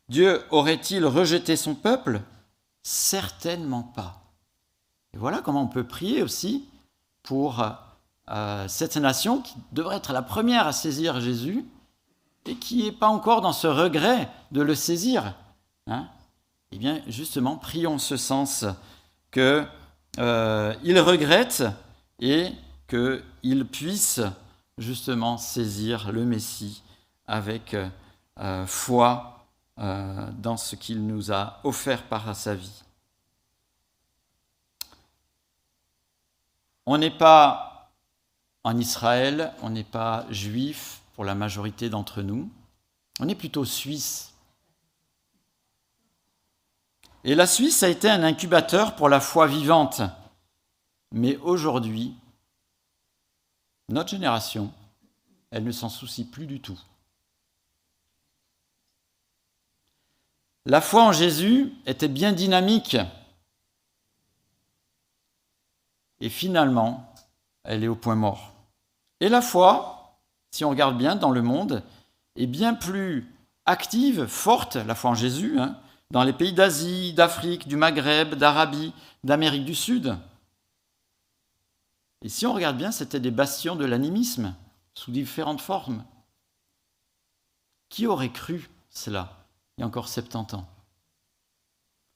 Dieu 0.10 0.41
aurait-il 0.50 1.06
rejeté 1.06 1.56
son 1.56 1.76
peuple? 1.76 2.22
Certainement 2.82 3.84
pas. 3.84 4.22
Et 5.13 5.18
voilà 5.18 5.39
comment 5.39 5.63
on 5.63 5.68
peut 5.68 5.86
prier 5.86 6.22
aussi 6.22 6.68
pour 7.24 7.63
euh, 8.30 8.68
cette 8.68 8.98
nation 8.98 9.42
qui 9.42 9.56
devrait 9.72 9.98
être 9.98 10.13
la 10.13 10.22
première 10.22 10.68
à 10.68 10.72
saisir 10.72 11.20
Jésus 11.20 11.65
et 12.46 12.56
qui 12.56 12.84
n'est 12.84 12.92
pas 12.92 13.08
encore 13.08 13.42
dans 13.42 13.54
ce 13.54 13.68
regret 13.68 14.30
de 14.52 14.62
le 14.62 14.76
saisir. 14.76 15.36
Hein 15.88 16.08
eh 16.72 16.78
bien, 16.78 17.02
justement, 17.08 17.58
prions 17.58 17.98
ce 17.98 18.18
sens 18.18 18.65
qu'il 19.32 19.68
euh, 20.20 20.74
regrette 20.84 21.63
et 22.20 22.52
qu'il 22.88 23.65
puisse 23.65 24.22
justement 24.78 25.38
saisir 25.38 26.12
le 26.12 26.26
Messie 26.26 26.84
avec 27.28 27.76
euh, 28.39 28.65
foi 28.68 29.38
euh, 29.80 30.30
dans 30.34 30.58
ce 30.58 30.76
qu'il 30.76 31.06
nous 31.08 31.32
a 31.32 31.60
offert 31.63 32.04
par 32.04 32.36
sa 32.36 32.56
vie. 32.56 32.84
On 36.86 36.98
n'est 36.98 37.18
pas 37.18 37.92
en 38.63 38.78
Israël, 38.78 39.54
on 39.62 39.70
n'est 39.70 39.84
pas 39.84 40.26
juif 40.30 41.02
pour 41.15 41.24
la 41.24 41.36
majorité 41.36 41.89
d'entre 41.89 42.22
nous, 42.22 42.50
on 43.20 43.28
est 43.28 43.36
plutôt 43.36 43.65
suisse. 43.65 44.34
Et 47.24 47.36
la 47.36 47.48
Suisse 47.48 47.84
a 47.84 47.89
été 47.89 48.10
un 48.10 48.24
incubateur 48.24 48.96
pour 48.96 49.10
la 49.10 49.20
foi 49.20 49.46
vivante. 49.46 50.02
Mais 51.12 51.38
aujourd'hui, 51.38 52.15
notre 53.89 54.10
génération, 54.10 54.72
elle 55.52 55.63
ne 55.63 55.72
s'en 55.72 55.89
soucie 55.89 56.24
plus 56.24 56.48
du 56.48 56.62
tout. 56.62 56.80
La 60.70 60.82
foi 60.82 61.02
en 61.04 61.12
Jésus 61.12 61.74
était 61.88 62.08
bien 62.08 62.32
dynamique. 62.32 62.96
Et 66.20 66.30
finalement, 66.30 67.12
elle 67.64 67.84
est 67.84 67.88
au 67.88 67.96
point 67.96 68.14
mort. 68.14 68.54
Et 69.20 69.30
la 69.30 69.42
foi, 69.42 70.20
si 70.52 70.64
on 70.64 70.70
regarde 70.70 70.96
bien 70.96 71.16
dans 71.16 71.32
le 71.32 71.42
monde, 71.42 71.82
est 72.36 72.46
bien 72.46 72.76
plus 72.76 73.34
active, 73.66 74.28
forte, 74.28 74.76
la 74.76 74.94
foi 74.94 75.10
en 75.10 75.16
Jésus, 75.16 75.60
hein, 75.60 75.76
dans 76.12 76.24
les 76.24 76.34
pays 76.34 76.54
d'Asie, 76.54 77.14
d'Afrique, 77.14 77.68
du 77.68 77.76
Maghreb, 77.76 78.36
d'Arabie, 78.36 78.94
d'Amérique 79.24 79.66
du 79.66 79.74
Sud. 79.74 80.20
Et 82.22 82.30
si 82.30 82.46
on 82.46 82.54
regarde 82.54 82.78
bien, 82.78 82.92
c'était 82.92 83.20
des 83.20 83.32
bastions 83.32 83.76
de 83.76 83.86
l'animisme, 83.86 84.54
sous 84.94 85.10
différentes 85.10 85.62
formes. 85.62 86.06
Qui 87.90 88.06
aurait 88.06 88.32
cru 88.32 88.70
cela? 88.92 89.38
Il 89.80 89.86
encore 89.86 90.10
70 90.10 90.56
ans 90.56 90.68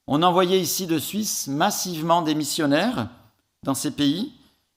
On 0.05 0.21
envoyait 0.21 0.59
ici 0.59 0.85
de 0.85 0.99
Suisse 0.99 1.47
massivement 1.47 2.21
des 2.21 2.35
missionnaires 2.35 3.09
dans 3.63 3.73
ces 3.73 3.91
pays, 3.91 4.33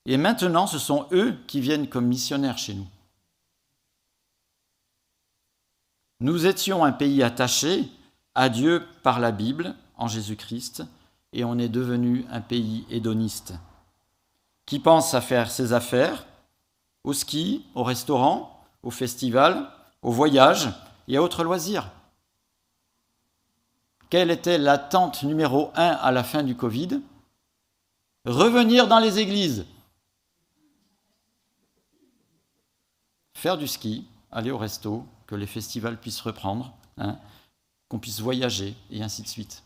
et 0.06 0.16
maintenant 0.16 0.68
ce 0.68 0.78
sont 0.78 1.06
eux 1.10 1.36
qui 1.48 1.60
viennent 1.60 1.88
comme 1.88 2.06
missionnaires 2.06 2.58
chez 2.58 2.74
nous. 2.74 2.86
Nous 6.20 6.46
étions 6.46 6.84
un 6.84 6.92
pays 6.92 7.24
attaché 7.24 7.88
à 8.36 8.48
Dieu 8.48 8.86
par 9.02 9.18
la 9.18 9.32
Bible, 9.32 9.74
en 9.96 10.06
Jésus-Christ, 10.06 10.84
et 11.32 11.44
on 11.44 11.58
est 11.58 11.68
devenu 11.68 12.24
un 12.30 12.40
pays 12.40 12.86
hédoniste 12.88 13.54
qui 14.64 14.78
pense 14.78 15.12
à 15.14 15.20
faire 15.20 15.50
ses 15.50 15.72
affaires 15.72 16.24
au 17.04 17.12
ski, 17.12 17.64
au 17.74 17.82
restaurant, 17.82 18.64
au 18.82 18.90
festival, 18.90 19.70
au 20.02 20.12
voyage 20.12 20.68
et 21.08 21.16
à 21.16 21.22
autres 21.22 21.44
loisirs. 21.44 21.90
Quelle 24.10 24.30
était 24.30 24.58
l'attente 24.58 25.22
numéro 25.24 25.70
un 25.74 25.90
à 25.90 26.12
la 26.12 26.22
fin 26.22 26.42
du 26.42 26.56
Covid? 26.56 27.00
Revenir 28.24 28.88
dans 28.88 28.98
les 28.98 29.18
églises. 29.18 29.66
Faire 33.34 33.58
du 33.58 33.66
ski, 33.66 34.06
aller 34.30 34.50
au 34.50 34.58
resto, 34.58 35.06
que 35.26 35.34
les 35.34 35.46
festivals 35.46 35.98
puissent 35.98 36.20
reprendre, 36.20 36.72
hein, 36.98 37.18
qu'on 37.88 37.98
puisse 37.98 38.20
voyager, 38.20 38.74
et 38.90 39.02
ainsi 39.02 39.22
de 39.22 39.28
suite. 39.28 39.62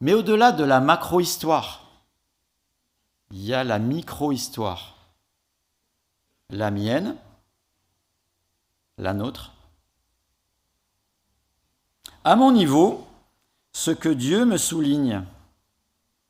Mais 0.00 0.14
au-delà 0.14 0.52
de 0.52 0.64
la 0.64 0.80
macro-histoire, 0.80 1.90
il 3.30 3.42
y 3.42 3.54
a 3.54 3.64
la 3.64 3.78
micro-histoire. 3.78 4.96
La 6.50 6.70
mienne, 6.70 7.16
la 8.98 9.14
nôtre. 9.14 9.52
À 12.24 12.36
mon 12.36 12.52
niveau, 12.52 13.06
ce 13.72 13.90
que 13.90 14.08
Dieu 14.08 14.44
me 14.44 14.56
souligne, 14.56 15.24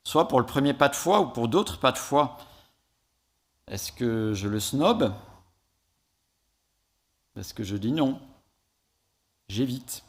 soit 0.04 0.28
pour 0.28 0.40
le 0.40 0.46
premier 0.46 0.74
pas 0.74 0.88
de 0.88 0.94
foi 0.94 1.20
ou 1.20 1.26
pour 1.26 1.48
d'autres 1.48 1.78
pas 1.78 1.92
de 1.92 1.98
foi, 1.98 2.38
est-ce 3.68 3.92
que 3.92 4.32
je 4.34 4.48
le 4.48 4.60
snob 4.60 5.12
Est-ce 7.36 7.54
que 7.54 7.64
je 7.64 7.76
dis 7.76 7.92
non? 7.92 8.20
J'évite. 9.48 10.04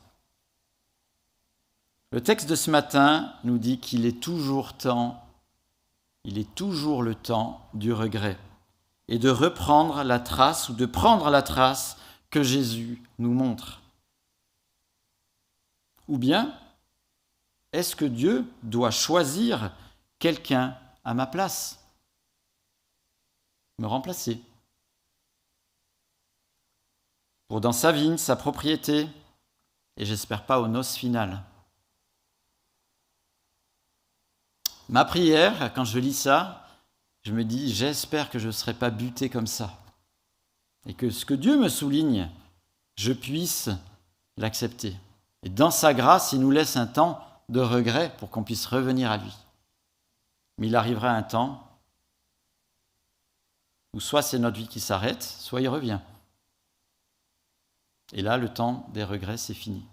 Le 2.12 2.22
texte 2.22 2.50
de 2.50 2.56
ce 2.56 2.72
matin 2.72 3.34
nous 3.44 3.58
dit 3.58 3.80
qu'il 3.80 4.06
est 4.06 4.22
toujours 4.22 4.74
temps 4.74 5.24
il 6.26 6.38
est 6.38 6.56
toujours 6.56 7.04
le 7.04 7.16
temps 7.16 7.60
du 7.74 7.92
regret 7.92 8.38
et 9.10 9.20
de 9.20 9.30
reprendre 9.30 10.04
la 10.04 10.20
trace 10.20 10.70
ou 10.70 10.74
de 10.74 10.86
prendre 10.86 11.30
la 11.30 11.42
trace 11.42 11.98
que 12.30 12.44
Jésus 12.44 13.04
nous 13.20 13.34
montre. 13.34 13.83
Ou 16.08 16.18
bien, 16.18 16.58
est-ce 17.72 17.96
que 17.96 18.06
Dieu 18.06 18.46
doit 18.62 18.92
choisir 18.92 19.72
quelqu'un 20.20 20.78
à 21.04 21.14
ma 21.14 21.26
place? 21.26 21.80
Me 23.80 23.88
remplacer 23.88 24.42
Pour 27.48 27.62
dans 27.62 27.72
sa 27.72 27.92
vigne, 27.92 28.18
sa 28.18 28.36
propriété, 28.36 29.08
et 29.98 30.06
j'espère 30.06 30.46
pas 30.46 30.60
aux 30.60 30.68
noces 30.68 30.96
finales. 30.96 31.44
Ma 34.90 35.06
prière, 35.06 35.74
quand 35.74 35.86
je 35.86 36.00
lis 36.00 36.14
ça, 36.14 36.68
je 37.24 37.32
me 37.32 37.44
dis, 37.44 37.74
j'espère 37.74 38.30
que 38.30 38.38
je 38.38 38.48
ne 38.48 38.52
serai 38.52 38.74
pas 38.74 38.90
buté 38.90 39.30
comme 39.30 39.48
ça. 39.48 39.80
Et 40.86 40.94
que 40.94 41.10
ce 41.10 41.26
que 41.26 41.34
Dieu 41.34 41.58
me 41.58 41.70
souligne, 41.70 42.30
je 42.98 43.14
puisse 43.14 43.70
l'accepter. 44.36 44.96
Et 45.44 45.50
dans 45.50 45.72
sa 45.72 45.94
grâce, 45.94 46.32
il 46.32 46.40
nous 46.40 46.52
laisse 46.52 46.78
un 46.78 46.88
temps 46.88 47.20
de 47.50 47.60
regret 47.60 48.16
pour 48.18 48.30
qu'on 48.30 48.44
puisse 48.44 48.66
revenir 48.66 49.12
à 49.12 49.18
lui. 49.18 49.36
Mais 50.58 50.68
il 50.68 50.76
arrivera 50.76 51.10
un 51.10 51.24
temps 51.24 51.68
Ou 53.94 54.00
soit 54.00 54.22
c'est 54.22 54.40
notre 54.40 54.58
vie 54.58 54.68
qui 54.68 54.80
s'arrête, 54.80 55.22
soit 55.22 55.62
il 55.62 55.68
revient. 55.68 56.00
Et 58.14 58.22
là, 58.22 58.38
le 58.38 58.50
temps 58.50 58.88
des 58.94 59.04
regrets, 59.04 59.38
c'est 59.38 59.54
fini. 59.54 59.86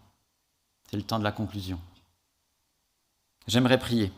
C'est 0.89 0.97
le 0.97 1.03
temps 1.03 1.19
de 1.19 1.25
la 1.25 1.33
conclusion. 1.33 1.81
J'aimerais 3.47 3.79
prier. 3.79 4.13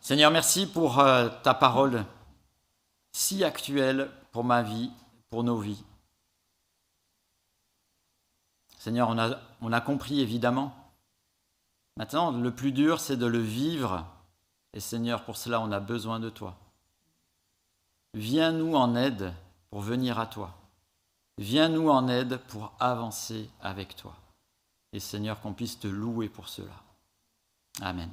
Seigneur, 0.00 0.30
merci 0.30 0.66
pour 0.66 1.00
euh, 1.00 1.28
ta 1.42 1.54
parole 1.54 2.04
si 3.12 3.42
actuelle 3.42 4.10
pour 4.30 4.44
ma 4.44 4.62
vie, 4.62 4.90
pour 5.30 5.42
nos 5.42 5.58
vies. 5.58 5.82
Seigneur, 8.86 9.08
on 9.08 9.18
a, 9.18 9.40
on 9.62 9.72
a 9.72 9.80
compris 9.80 10.20
évidemment. 10.20 10.72
Maintenant, 11.96 12.30
le 12.30 12.54
plus 12.54 12.70
dur, 12.70 13.00
c'est 13.00 13.16
de 13.16 13.26
le 13.26 13.40
vivre. 13.40 14.06
Et 14.74 14.78
Seigneur, 14.78 15.24
pour 15.24 15.36
cela, 15.36 15.60
on 15.60 15.72
a 15.72 15.80
besoin 15.80 16.20
de 16.20 16.30
toi. 16.30 16.56
Viens-nous 18.14 18.76
en 18.76 18.94
aide 18.94 19.32
pour 19.70 19.80
venir 19.80 20.20
à 20.20 20.28
toi. 20.28 20.54
Viens-nous 21.36 21.88
en 21.88 22.06
aide 22.06 22.36
pour 22.46 22.74
avancer 22.78 23.50
avec 23.60 23.96
toi. 23.96 24.14
Et 24.92 25.00
Seigneur, 25.00 25.40
qu'on 25.40 25.52
puisse 25.52 25.80
te 25.80 25.88
louer 25.88 26.28
pour 26.28 26.48
cela. 26.48 26.84
Amen. 27.80 28.12